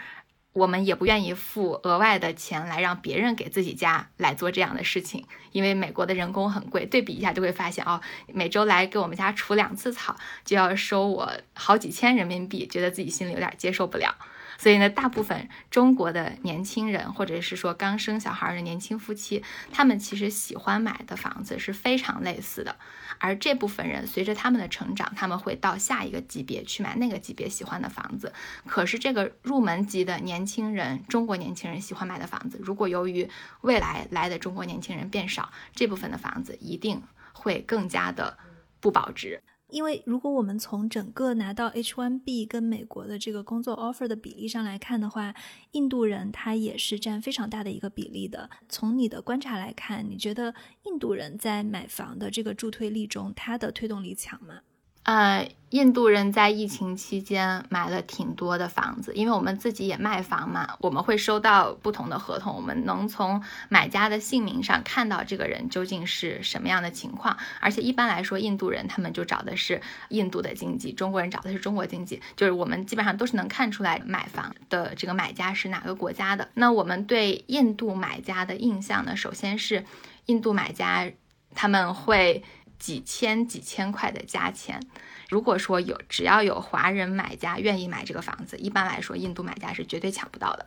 [0.52, 6.84] 我们也不愿意付额外的钱来让别人给自己家来做这样的事情，因为美国的人工很贵。
[6.84, 14.14] 对比一下就会发现，哦，每周来给我们家除两次草就要收我好几千人民币，觉得自己心里有点接受不了。
[14.60, 19.42] 所以呢，大部分中国的年轻人，或者是说刚生小孩的年轻夫妻，
[19.72, 22.76] 他们其实喜欢买的房子是非常类似的。
[23.18, 28.34] 而这部分人随着他们的成长，他们会到下一个级别去买那个级别喜欢的房子。
[28.66, 33.30] 可是这个入门级的年轻人，中国年轻人喜欢买的房子，如果由于
[33.62, 38.36] 未来来的中国年轻人变少，这部分的房子一定会更加的
[38.78, 39.42] 不保值。
[39.70, 45.34] 因为如果我们从整个拿到 H1B 跟美国的这个工作 offer 的比例上来看的话，
[45.72, 48.50] 印度人他也是占非常大的一个比例的。
[48.68, 50.54] 从你的观察来看，你觉得
[50.84, 54.60] 印度人在买房的这个助推力中，他的推动力强吗？
[55.02, 67.36] 呃，印度人在疫情期间买了挺多的房子，因为我们自己也卖房嘛，我们会收到不同的合同，我们能从买家的姓名上看到这个人究竟是什么样的情况。
[67.60, 76.50] 而且一般来说，印度人他们就找的是印度的经济，中国人找的是中国经济，就是我们基本上都是能看出来买房的这个买家是哪个国家的。
[76.54, 79.84] 那我们对印度买家的印象呢，首先是
[80.26, 81.10] 印度买家
[81.54, 82.44] 他们会。
[82.80, 84.80] 几千几千块的价钱。
[85.28, 90.66] 如果说有只要有华人买家愿意买这个房子，一般来说印度买家是绝对抢不到的，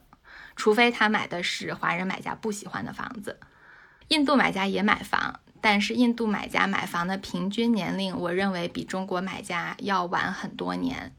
[0.56, 3.42] 除非他买的是华人买家不喜欢的房子。
[4.08, 11.14] 印度买家也买房，但是印度买家买房的平均年龄，我认为比中国买家要晚很多年。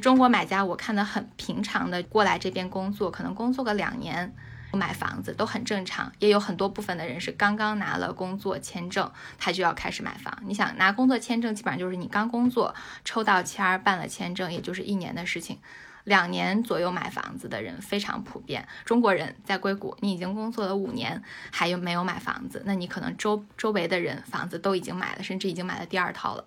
[0.00, 4.34] 中国买家我看的很平常的过来这边工作，可能工作个两年
[4.76, 6.12] 买房子都很正常。
[6.18, 10.38] 也有很多部分的人是刚刚拿了工作签证，他就要开始买房。
[10.42, 12.74] 你想拿工作签证，基本上就是你刚工作
[13.04, 15.58] 抽到签儿办了签证，也就是一年的事情。
[16.04, 18.68] 两年左右买房子的人非常普遍。
[18.84, 21.20] 中国人在硅谷，你已经工作了五年，
[21.50, 22.62] 还有没有买房子？
[22.64, 26.44] 那你可能周周围的人房子都已经买了，甚至已经买了第二套了。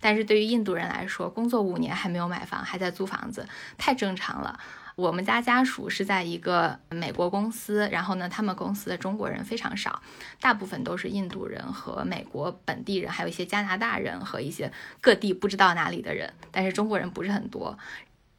[0.00, 3.46] 但是对于印度人来说，工作五年还没有买房，还在租房子，
[3.76, 4.58] 太正常了。
[4.96, 10.02] 我们家家属是在一个美国公司，然后呢，他们公司的中国人非常少，
[10.40, 17.76] 大部分都是印度人和美国本地人，还有一些加拿大人和一些各地不知道哪里的人，但是中国人不是很多。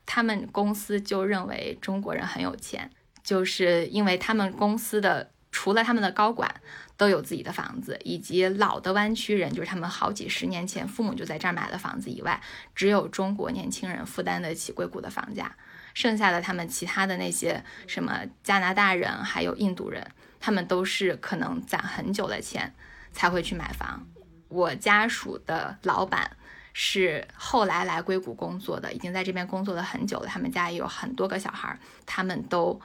[0.05, 2.89] 他们公司就认为中国人很有钱，
[3.23, 6.53] 就是因为他们公司的除了他们的高管。
[6.97, 12.41] 都有自己的房子，以及老的湾区人，就是他们好几十年前父母就在这儿买了房子以外，
[12.73, 15.53] 只有中国年轻人负担得起硅谷的房价，
[15.95, 20.07] 剩下的他们其他的那些什么加拿大人，还有印度人，
[20.39, 22.71] 他们都是可能攒很久的钱
[23.11, 24.05] 才会去买房。
[24.47, 26.37] 我家属的老板
[26.73, 32.79] 是后来来硅谷工作的，已经在这边工作了很久了，他们家也有很多个小孩，他们都。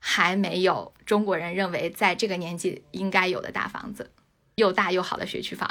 [0.00, 4.12] 还没有中国人认为在这个年纪应该有的大房子，
[4.54, 5.68] 又大又好的学区房。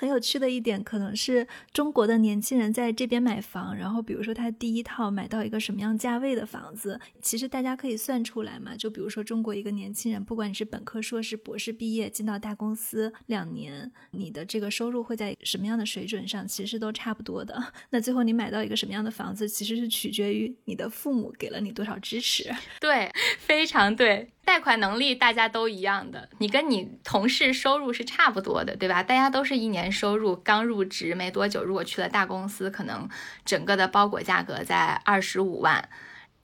[0.00, 8.74] 很有趣的一点，可能是中国的年轻人在这边买房，然后比如说他第一套买到一个什么样价位的房子，其实大家可以算出来嘛。
[8.74, 17.62] 就比如说中国一个年轻人，不管你是本科、硕士、博士毕业进到大公司两年，你的这个收入会在什么样的水准上，其实都差不多的。
[17.90, 22.50] 那最后你买到一个什么样的房子，其实是取决于你的父母给了你多少支持。
[22.80, 24.30] 对，非常对。
[24.42, 29.00] 贷款能力大家都一样的，你跟你同事收入是差不多的，对吧？
[29.00, 33.08] 大家都是一年收入刚入职没多久，如果去了大公司，可能
[33.44, 35.88] 整个的包裹价格在二十五万，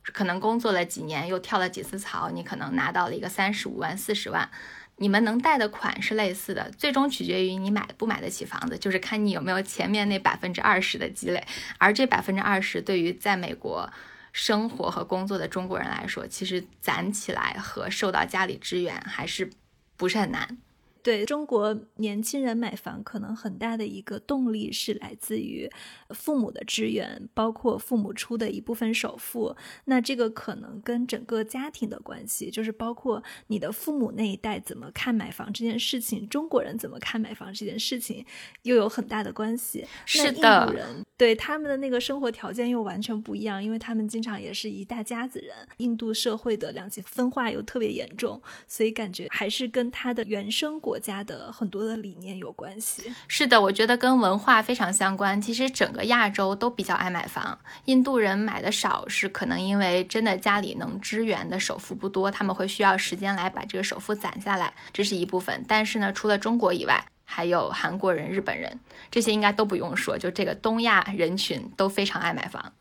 [0.03, 4.51] 可能工作了几年又跳了几次槽，你可能拿到了一个三十五万、四十万。
[4.97, 11.47] 你们能贷的款是类似的，最终取决于你买不买得起房子，就是看你有没有前面那百分之二十的积累，
[11.79, 13.91] 而这百分之二十对于在美国。
[14.39, 19.51] 生活和工作的中国人来说，其实攒起来和受到家里支援还是
[19.97, 20.59] 不是很难。
[21.07, 25.71] 对中国年轻人买房，可能很大的一个动力是来自于
[26.11, 29.55] 父母的支援，包括父母出的一部分首付。
[29.85, 38.27] 那这个可能跟整个家庭的关系，就是包括你的父母那一代怎么看买房这件事情，中国人怎么看买房这件事情，
[38.63, 39.85] 又有很大的关系。
[40.07, 45.55] 是的，印度人对他们的那个生活条件又完全不一样，因为他们经常也是一大家子人。
[45.77, 50.96] 印度社会的两极分化又特别严重，所以感觉还是跟他的原生国。
[50.97, 55.39] 国家的很多的理念有关系，是的，我觉得跟文化非常相关。
[55.39, 65.63] 其实整个亚洲都比较爱买房，印度人买的少，是可能因为真的家里能支援的首付不多，他们会需要时间来把这个首付攒下来，这是一部分。
[65.69, 68.81] 但是呢，除了中国以外，还有韩国人、日本人，
[69.11, 72.73] 这些应该都不用说，就这个东亚人群都非常爱买房。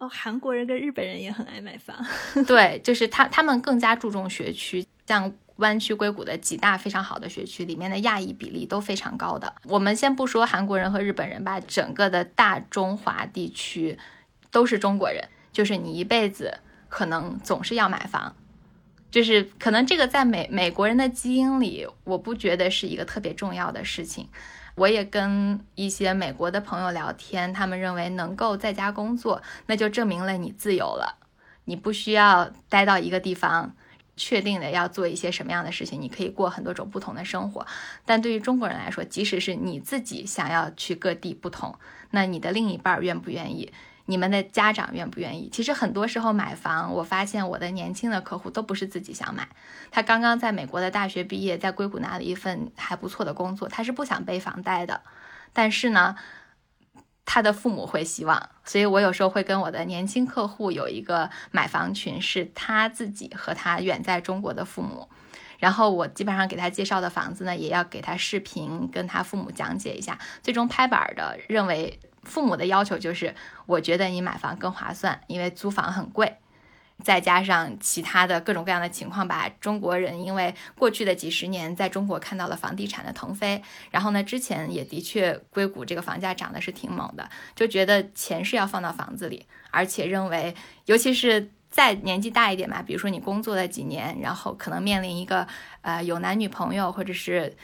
[0.00, 2.04] 哦，韩国人跟日本人也很爱买房，
[2.48, 5.32] 对，就是他他们更加注重学区，像。
[5.58, 9.54] 湾区硅谷的几大非常好的学区里面的亚裔比例都非常高的。
[9.64, 13.98] 我们先不说韩国人和日本人吧，整个的大中华地区
[14.50, 15.28] 都是中国人。
[15.50, 18.36] 就是你一辈子可能总是要买房，
[19.10, 24.28] 就是可能这个在美美国人的基因里，我不觉得是一个特别重要的事情。
[24.76, 31.16] 我也跟一些美国的朋友聊天，他们认为能够在家工作，那就证明了你自由了，
[31.64, 33.74] 你不需要待到一个地方。
[34.18, 37.66] 确定的要做一些什么样的事情，你可以过很多种不同的生活。
[38.04, 41.78] 但对于中国人来说，即使是你自己想要去各地不同，
[42.10, 43.72] 那你的另一半愿不愿意？
[44.04, 45.48] 你们的家长愿不愿意？
[45.50, 49.48] 其实很多时候买房，我发现我的年轻的客户都不是自己想买，
[49.90, 55.00] 他刚刚在美国的大学毕业，在硅谷拿了一份还不错的工作，他是不想背房贷的。
[55.52, 56.16] 但是呢。
[57.30, 65.06] 他的父母会希望，所以我有时候会跟我的年轻客户有一个买房群，是他自己和他远在中国的父母，
[65.58, 73.34] 然后我基本上给他介绍的房子呢，也要给他视频，跟他父母讲解一下，最终拍板的认为父母的要求就是，
[73.66, 76.38] 我觉得你买房更划算，因为租房很贵，
[77.04, 90.54] 再加上其他的各种各样的情况吧，中国人因为过去的几十年在中国看到了房地产的腾飞，然后呢，之前也的确硅谷这个房价涨的是挺猛的，就觉得钱是要放到房子里，而且认为，
[90.86, 95.46] 尤其是再年纪大一点嘛，比如说你工作了几年，然后可能面临一个
[95.82, 97.56] 呃有男女朋友或者是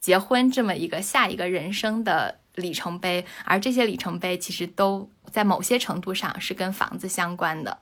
[0.00, 7.78] 结婚这么一个下一个人生的里程碑，而这些里程碑其实都在某些程度上是跟房子相关的。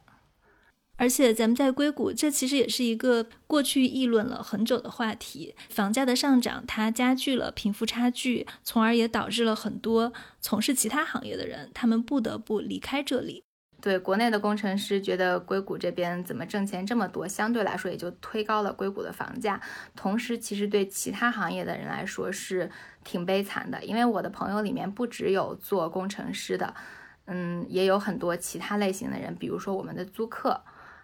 [1.01, 5.55] 而且咱们在硅谷，这其实也是一个过去议论了很久的话题。
[5.71, 13.43] 房价的上涨，它加剧了贫富差距，从而也导致了很多从事其他行业的人，他们不得不离开这里。
[13.81, 19.59] 对国内的工程师觉得硅谷这边怎么挣钱这么多，相对来说也就推高了硅谷的房价。
[19.97, 22.71] 同时，其实对其他行业的人来说是
[23.05, 26.75] 挺悲惨的，因为我的朋友里面不只有做工程师的，
[27.25, 30.61] 嗯，也有很多其他类型的人，比如说我们的租客。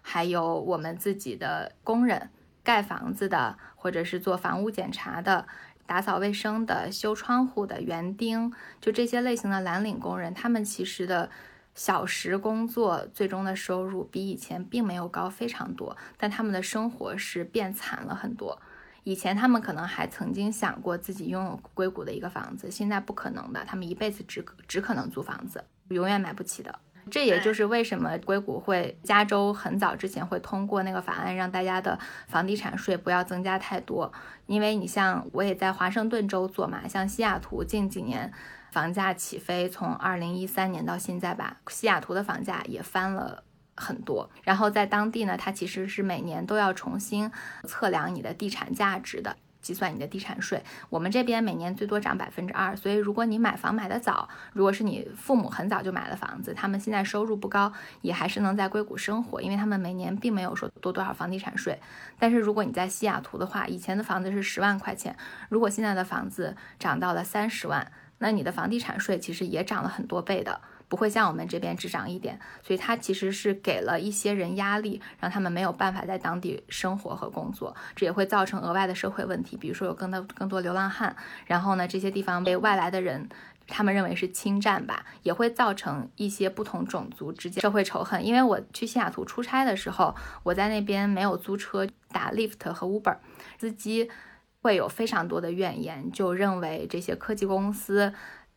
[0.09, 2.31] 还有我们自己的工人，
[2.63, 5.45] 盖房子的，或者是做房屋检查的、
[5.85, 11.29] 打扫卫生的、修窗户的园丁，就这些类型的蓝领工人，他们其实的
[11.75, 18.63] 小时工作最终的收入比以前并没有高非常多，但他们的生活是变惨了很多。
[19.03, 26.79] 以前他们可能还曾经想过自己拥有硅谷的一个房子，现在不可能的，他们一辈子只只可能租房子，永远买不起的。
[27.11, 34.13] 这也就是为什么硅谷会，加州很早之前会通过那个法案，让大家的房地产税不要增加太多。
[34.47, 38.33] 因为你像我也在华盛顿州做嘛，像西雅图近几年
[38.73, 43.45] 房价起飞，从二零一三年到现在吧，西雅图的房价也翻了
[43.77, 44.29] 很多。
[44.43, 47.31] 然后在当地呢，它其实是每年都要重新
[47.65, 49.37] 测量你的地产价值的。
[49.67, 61.81] 计算你的地产税，我们这边每年最多涨百分之二，所以如果你买房买的早，如果是你父母很早就买了房子，他们现在收入不高，也还是能在硅谷生活，因为他们每年并没有说多多少房地产税。
[62.17, 65.17] 但是如果你在西雅图的话，以前的房子是十万块钱，
[65.49, 70.61] 如果现在的房子涨到了三十万，那你的房地产税其实也涨了很多倍的。
[70.89, 81.17] 不会像我们这边只涨一点，所以它其实是给了一些人压力，让他们没有办法在当地生活和工作，这也会造成额外的社会问题，比如说有更多更多流浪汉，
[81.47, 83.29] 然后呢，这些地方被外来的人，
[83.67, 88.25] 他们认为是侵占吧，也会造成一些不同种族之间社会仇恨。
[88.25, 90.15] 因为我去西雅图出差的时候，
[90.45, 93.17] 我在那边没有租车，打 Lyft 和 Uber，
[93.59, 94.09] 司机
[94.63, 98.15] 会有非常多的怨言，就认为这些科技公司。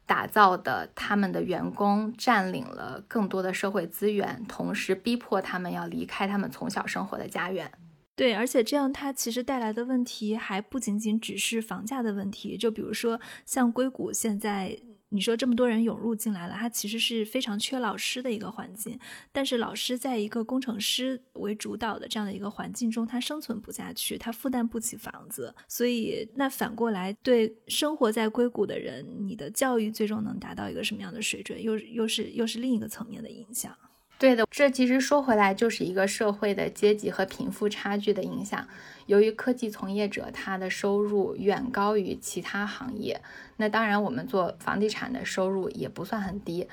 [0.10, 7.72] 打造的他们的员工占领了更多的社会资源，同时逼迫他们要离开他们从小生活的家园。
[8.16, 14.80] 对，而且这样它其实带来的问题还不仅仅只是房价的问题，就比如说像硅谷现在。
[15.12, 19.00] 你说这么多人涌入进来了，它其实是非常缺老师的一个环境。
[19.32, 25.54] 但是老师在一个工程师为主导的这样的一个环境中，他生存不下去，他负担不起房子。
[25.68, 33.76] 所以那反过来，对生活在硅谷的人，你的教育最终能达到一个什么样的水准，又又是又是另一个层面的影响。
[34.20, 38.68] 对的，这其实说回来就是一个社会的阶级和贫富差距的影响。
[39.06, 43.22] 由于科技从业者他的收入远高于其他行业，
[43.56, 46.68] 那当然我们做房地产的收入也不算很低，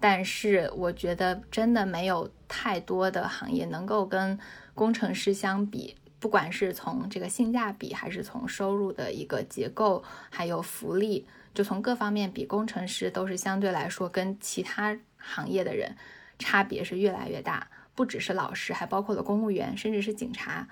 [0.00, 4.36] 但是我觉得真的没有太多的行业能够跟
[4.74, 11.24] 工程师相比，不管是从这个性价比，还是从收入的一个结构，还有福利，
[11.54, 15.96] 就从各方面比，工程师都是相对来说跟其他行业的人
[16.38, 20.68] 差别是越来越大，不只是老师，还包括了公务员，甚至是警察。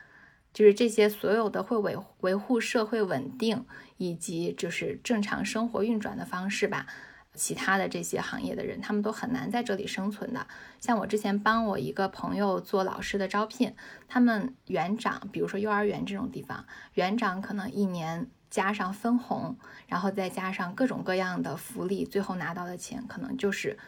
[0.52, 3.66] 就是这些所有的会维维护社会稳定
[3.98, 6.86] 以及就是正常生活运转的方式吧，
[7.34, 10.46] 其他的这些行业的人，他们都很难在这里生存的。
[10.80, 13.74] 像我之前帮我一个朋友做老师的招聘，
[14.08, 16.64] 他们园长，比如说幼儿园这种地方，
[16.94, 23.78] 园长可能一年加上分红，然后再加上各种各样的福利，最后拿到的钱可能就是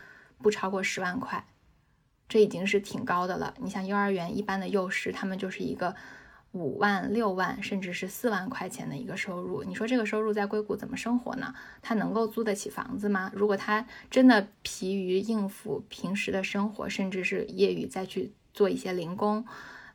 [0.42, 1.46] 不超过十万块，
[2.28, 3.54] 这已经是挺高的了。
[3.58, 5.94] 你像幼儿园一般的幼师，他们就是一个。
[6.52, 11.54] 五万、六万，甚至是四万块钱的一个收入，你说这个收入在硅谷怎么生活呢？
[11.82, 13.30] 他能够租得起房子吗？
[13.34, 19.44] 如果他真的疲于应付平时的生活，甚至是业余再去做一些零工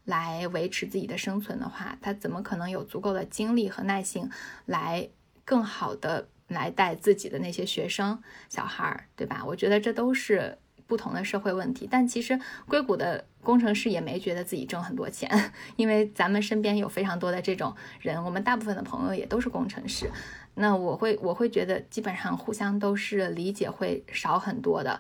[0.05, 4.29] 来维持自己的生存的话，他怎么可能有足够的精力和耐性
[4.67, 5.09] 来
[5.43, 9.43] 更好的来带自己的那些学生小孩儿，对吧？
[9.43, 10.59] 我觉得这都是。
[10.93, 15.27] 不同的社会问题，但其实硅谷的工程师也没觉得自己挣很多钱，
[15.75, 20.07] 因为咱们身边有非常多的这种人，我们大部分的朋友也都是工程师。
[20.53, 24.99] 那我会我会觉得基本上互相都是理解会少很多的。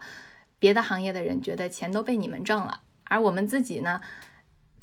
[0.57, 4.01] 别的行业的人觉得钱都被你们挣了，而我们自己呢，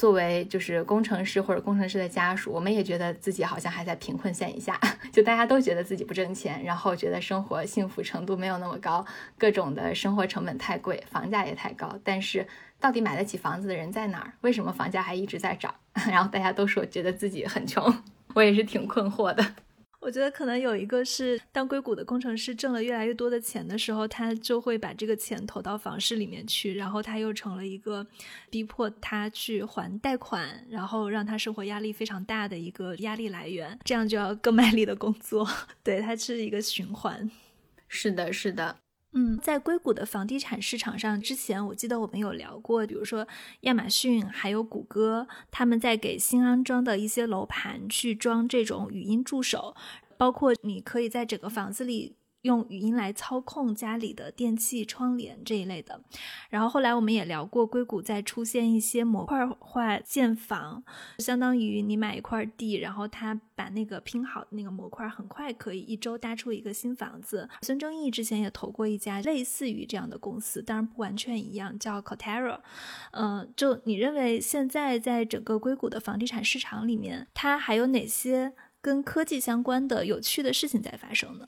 [0.00, 4.80] 作为就是工程师或者工程师的家属，我们也觉得自己好像还在贫困线以下，
[5.12, 9.04] 就大家都觉得自己不挣钱，然后觉得生活幸福程度没有那么高，
[9.36, 11.98] 各种的生活成本太贵，房价也太高。
[12.02, 12.46] 但是
[12.80, 14.32] 到底买得起房子的人在哪儿？
[14.40, 15.74] 为什么房价还一直在涨？
[16.08, 19.44] 然后大家都说觉得自己很穷， 我也是挺困惑的。
[20.00, 28.06] 我觉得可能有一个是，当硅谷的工程师挣了越来越多的钱的时候，他就会把这个钱投到房市里面去，然后他又成了一个
[28.48, 35.46] 逼迫他去还贷款，然后让他生活压力非常大的一个压力来源，这样就要更卖力的工作。
[35.84, 37.30] 对，它是一个循环。
[37.86, 38.76] 是的，是的。
[39.12, 43.26] 嗯，在硅谷的房地产市场上，之前我记得我们有聊过，比如说
[43.62, 49.74] 亚马逊还有谷歌，他们在给新安装的一些楼盘去装这种语音助手，
[50.16, 52.19] 包括你可以在整个房子里。
[52.42, 56.00] 用语音来操控家里的电器、窗帘这一类的。
[56.48, 60.82] 然后后来我们也聊过，硅谷在出现一些模块化建房，
[61.18, 67.48] 相当于你买一块地，然后他把那个拼好那个模块，很快可以一周搭出一个新房子。
[67.62, 72.60] 孙正义之前也投过一家类似于这样的公司，当然不完全一样，叫 Cotera。
[73.12, 81.46] 嗯，就你认为现在在整个硅谷的房地产市场里面，它还有哪些跟科技相关的有趣的事情在发生呢？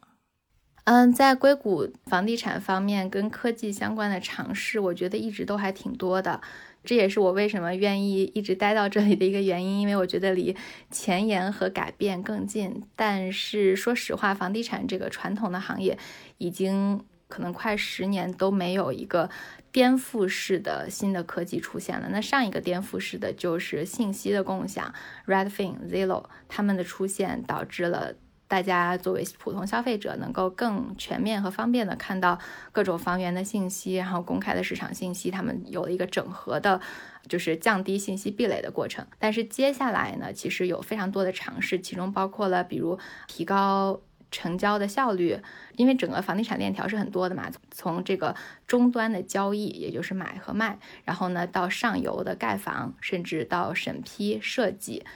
[0.85, 6.41] 嗯，在硅谷房地产方面，跟科技相关的尝试，我觉得一直都还挺多的。
[6.83, 10.57] 这也是我为什么愿意一直待到这里的一个原因，因为我觉得离
[10.91, 12.83] 前沿和改变更近。
[12.97, 15.97] 但是说实话，房地产这个传统的行业，
[16.39, 19.31] 已经可能快十年都没有一个
[19.71, 22.09] 颠覆式的新的科技出现了。
[22.11, 24.93] 那上一个颠覆式的就是信息的共享
[25.29, 28.17] ，Redfin、Zillow 他们的出现导致了。
[28.53, 32.39] 大家作为普通消费者，能够更全面和方便的看到
[32.71, 36.79] 各种房源的信息，然后公开的市场信息，他们有了一个整合的，
[37.27, 39.07] 就是降低信息壁垒的过程。
[39.19, 43.99] 但是接下来呢，其实有非常多的尝试，其中包括了比如提高
[44.31, 45.39] 成交的效率，
[45.79, 48.37] 因为整个房地产链条是很多的嘛，从这个
[48.67, 55.07] 终端的交易，也就是买和卖，然后呢到上游的盖房，甚至到审批设计。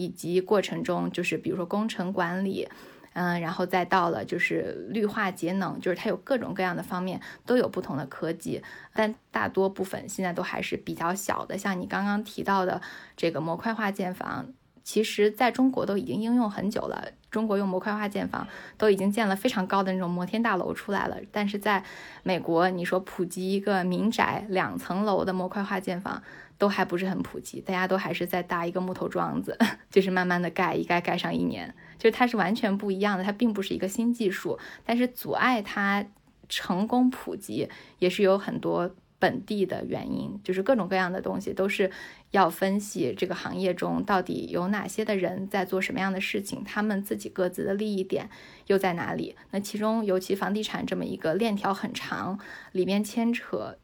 [0.00, 2.66] 以及过程中，就是比如说工程管理，
[3.12, 8.62] 嗯，然后再到了就是绿化节能，就是它有各种各样的方面都有不同的科技，
[8.94, 11.58] 但大多部分现在都还是比较小的。
[11.58, 12.80] 像你刚刚提到的
[13.14, 14.46] 这个模块化建房，
[14.82, 17.08] 其实在中国都已经应用很久了。
[17.30, 21.84] 中国用模块化建房都已经建了非常高的那种摩天大楼出来了，但是在
[22.22, 26.22] 美国，你说普及一个民宅两层楼的模块化建房。
[26.60, 29.56] 都还不是很普及，大家都还是在搭一个木头桩子，
[29.90, 36.04] 就是慢慢的盖，一盖盖上一年，就是它是完全不一样的，它并不是一个新技术，但是阻碍它
[36.50, 37.66] 成功普及
[37.98, 41.90] 也是有很多本地的原因，就是各种各样的东西都是
[42.30, 48.28] 要分析这个行业中到底有哪些的人在做什么样的事情，他们自己各自的利益点
[48.66, 49.34] 又在哪里？
[49.52, 52.38] 那其中尤其房地产这么一个链条很长，
[52.72, 53.78] 里面牵扯。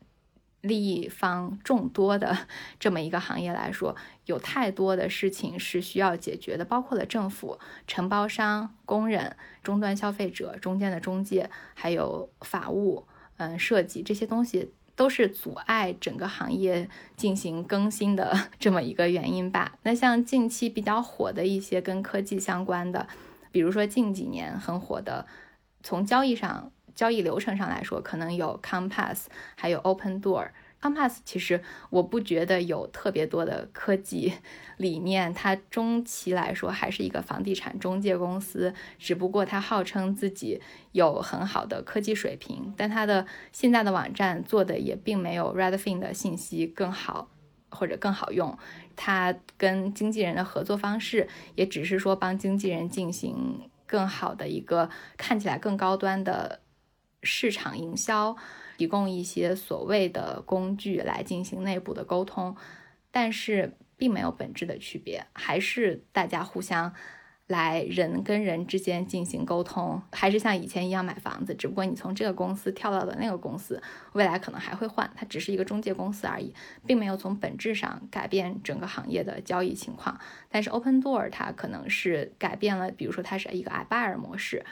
[0.63, 2.37] 利益方众多的
[2.81, 3.95] 这么一个行业来说，
[4.25, 19.79] 有太多的事情是需要解决的，包括了政府、承包商、工人、终端消费者、中间的中介，还有法务、嗯设计这些东西，都是阻碍整个行业进行更新的 这么一个原因吧。
[19.83, 23.07] 那像近期比较火的一些跟科技相关的，
[23.53, 25.27] 比如说近几年很火的，
[25.83, 26.73] 从交易上。
[26.97, 30.49] 交易流程上来说，可能有 Compass，还有 Open Door。
[30.79, 34.35] Compass 其实我不觉得有特别多的科技
[34.77, 40.61] 理念，它中期来说还是一个房地产中介公司，只不过它号称自己
[40.93, 47.31] 有很好的科技水平，但它的现在的网站做的也并没有 Redfin 的信息更好
[47.71, 48.57] 或者更好用。
[48.95, 51.27] 它跟经纪人的合作方式
[51.57, 56.61] 也只是说帮经纪人进行更好的一个看起来更高端的。
[57.27, 58.35] 市场营销
[58.79, 62.57] 提供一些所谓的工具来进行内部的沟通，
[63.11, 66.95] 但是并没有本质的区别，还是大家互相
[67.47, 73.81] 来人跟人之间进行沟通，还是像以前一样买房子，只不过你从这个公司跳到了那个公司，
[74.13, 76.53] 未来可能还会换，它只是一个中介公司而已，
[76.85, 80.19] 并没有从本质上改变整个行业的交易情况。
[80.51, 84.65] 但是 Open Door 它可能是改变了，比如说它是一个 iBuyer 模式。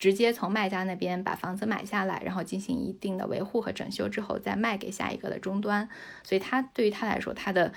[0.00, 5.88] 直接从卖家那边把房子买下来，然后进行一定的维护和整修之后，再卖给下一个的终端。
[6.24, 7.72] 所以，他对于他来说，他的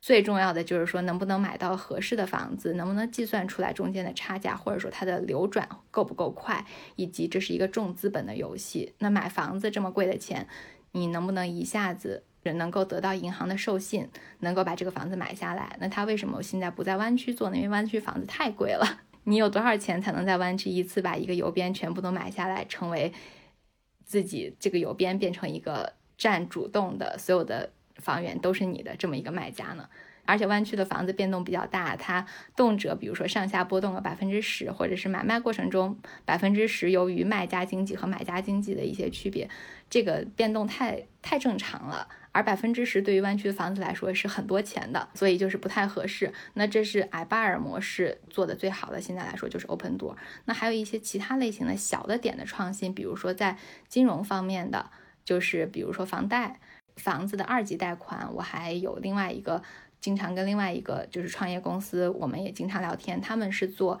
[0.00, 8.94] 最重要的就是说，能不能买到合适的房子，能不能计算出来中间的差价，或者说它的流转够不够快，以及这是一个重资本的游戏。
[8.98, 10.48] 那买房子这么贵的钱，
[10.90, 14.08] 你能不能一下子人能够得到银行的授信，
[14.40, 15.76] 能够把这个房子买下来。
[15.78, 17.56] 那他为什么现在不在湾区做呢？
[17.56, 19.02] 因为湾区房子太贵了。
[19.24, 23.12] 你有多少钱才能在湾区一次把一个邮编全部都买下来，成为
[24.04, 29.88] 自己这个邮编变成一个占主动的，所有的房源都是你的这么一个卖家呢？
[30.24, 39.50] 而且湾区的房子变动比较大，它动辄比如说上下波动个百分之十，或者是买卖过程中百分之十，由于卖家经济和买家经济的一些区别，
[39.90, 42.08] 这个变动太太正常了。
[42.32, 46.32] 而百分之十对于湾区的房子来说是很多钱的，所以就是不太合适。
[46.54, 50.16] 那这是埃巴尔模式做的最好的，现在来说就是 Open Door。
[50.46, 53.56] 那还有一些其他类型的小的点的创新，比如说在
[53.88, 54.90] 金融方面的，
[55.24, 56.58] 就是比如说房贷、
[56.96, 59.62] 房子的二级贷款，我还有另外一个。
[60.02, 63.20] 经常跟另外一个就是创业公司，我们也经常聊天。
[63.20, 64.00] 他们是做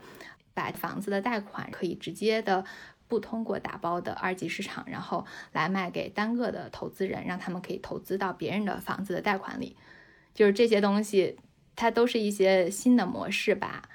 [0.52, 2.64] 把房子的贷款可以直接的
[3.12, 9.76] 不通过打包的二级市场，然后来卖给单个的投资人，让他们可以投资到别人的房子的贷款里。
[10.32, 11.36] 就是这些东西，
[11.76, 13.86] 它都是一些新的模式吧。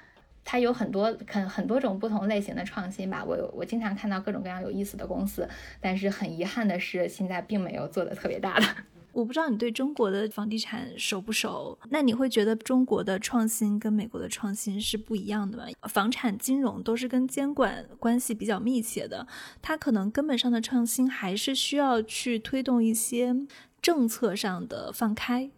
[0.44, 3.24] 它有很多很很多种不同类型的创新吧。
[3.24, 5.48] 我我经常看到各种各样有意思的公司，
[5.80, 8.66] 但是很遗憾的是，现在并没有做的特别大的。
[9.12, 11.76] 我不知道你对中国的房地产熟不熟？
[11.90, 15.64] 那你会觉得中国的创新跟美国的创新是不一样的吗？
[15.88, 19.26] 房产金融都是跟监管关系比较密切的，
[19.60, 23.34] 它可能根本上的创新还是需要去推动一些
[23.82, 25.50] 政策上的放开。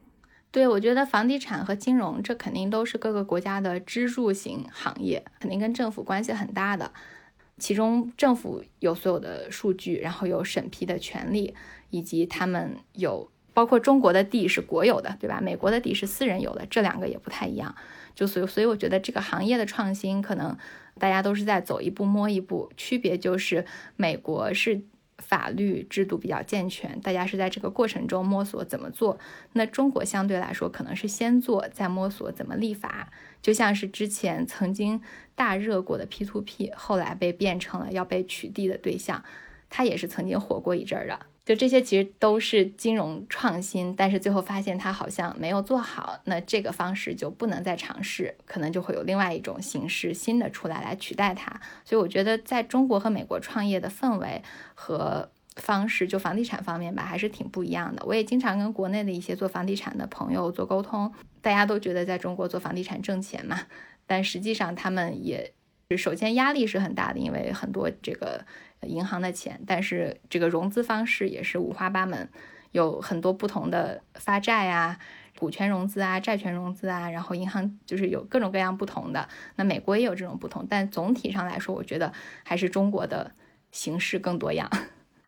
[0.51, 6.91] 对，我觉得房地产和金融这肯定都是各个国家的支柱型行业，肯定跟政府关系很大的。
[7.59, 11.55] 其中政府有所有的数据，然后有审批的权利，
[11.91, 13.29] 以及他们有。
[13.53, 15.41] 包括中国的地是国有的，对吧？
[15.41, 17.75] 美国的地是私人有的，这两个也不太一样。
[18.15, 20.57] 就所以，所以我觉得这个行业的创新，可能
[20.99, 22.71] 大家都是在走一步摸一步。
[22.77, 23.65] 区别就是，
[23.97, 24.83] 美国是
[25.19, 29.19] 法律制度比较健全，大家是在这个过程中摸索怎么做。
[29.53, 33.11] 那中国相对来说，可能是先做，再摸索怎么立法。
[33.41, 35.01] 就像是之前曾经
[35.35, 39.23] 大热过的 P2P，后来被变成了要被取缔的对象，
[39.71, 41.21] 它也是曾经火过一阵儿的。
[41.51, 51.61] 就这些其实都是金融创新，但是最后发现它好像没有做好，那这个方式就不能再尝试，可能就会有另外一种形式新的出来来取代它。
[51.85, 54.41] 所以我觉得在中国和美国创业的氛围
[54.77, 58.05] 和方式，就房地产方面吧，还是挺不一样的。
[58.07, 63.63] 我也经常跟国内的一些做房地产的朋友做沟通，大家都觉得在中国做房地产挣钱嘛，
[64.07, 65.53] 但实际上他们也
[65.99, 68.47] 首先压力是很大的，因为很多这个。
[68.87, 72.29] 银行的钱，但是这个融资方式也是五花八门，
[72.73, 74.99] 有很多不同的发债啊、
[75.39, 79.29] 股权融资啊、债权融资啊，然后银行就是有各种各样不同的。
[79.57, 82.13] 那美国也有这种不同，但总体上来说，我觉得
[82.45, 83.33] 还是中国的
[83.71, 84.71] 形式更多样。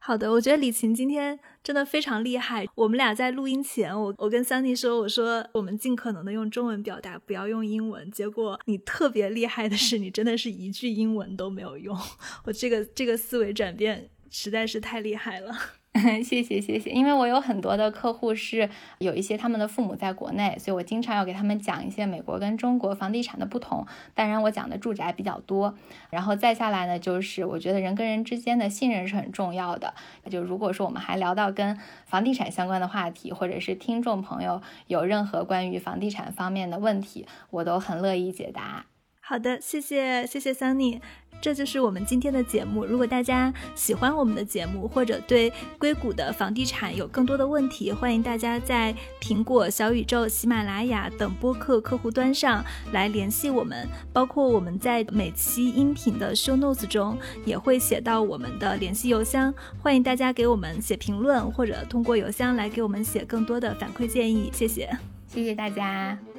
[0.04, 2.66] 好的，我觉得李琴今天真的非常厉害。
[2.74, 8.10] 我们俩在录音前，我我跟 Sunny 说，我说我们尽可能的用中文表达，不要用英文。
[8.10, 11.96] 结果你特别厉害的是，你真的是一句英文都没有用。
[12.42, 15.54] 我这个这个思维转变实在是太厉害了。
[16.24, 23.86] 谢谢谢谢，因为我有很多的客户是有一些他们的父母在国内，所以我经常要给他们讲一些美国跟中国房地产的不同。
[24.14, 25.74] 当然，我讲的住宅比较多，
[26.08, 29.92] 然后再下来呢，就是我觉得人跟人之间的信任是很重要的。
[30.30, 38.86] 就如果说我们还聊到跟房地产相关的话题，或者是听众朋友有任何关于房地产方面的问题，我都很乐意解答。
[39.24, 41.00] 好的，谢谢谢谢 Sunny。
[41.40, 42.84] 这就是我们今天的节目。
[42.84, 53.88] 如果大家喜欢我们的节目，或者对硅谷的房地产有更多的问题，欢迎大家在苹果、小宇宙、喜马拉雅等播客客户端上来联系我们。
[54.12, 64.50] 包括我们在每期音频的 show notes 中也会写到我们的联系邮箱，欢迎大家给我们写评论，或者通过邮箱来给我们写更多的反馈建议。
[64.52, 64.88] 谢谢，
[65.26, 66.31] 谢谢大家。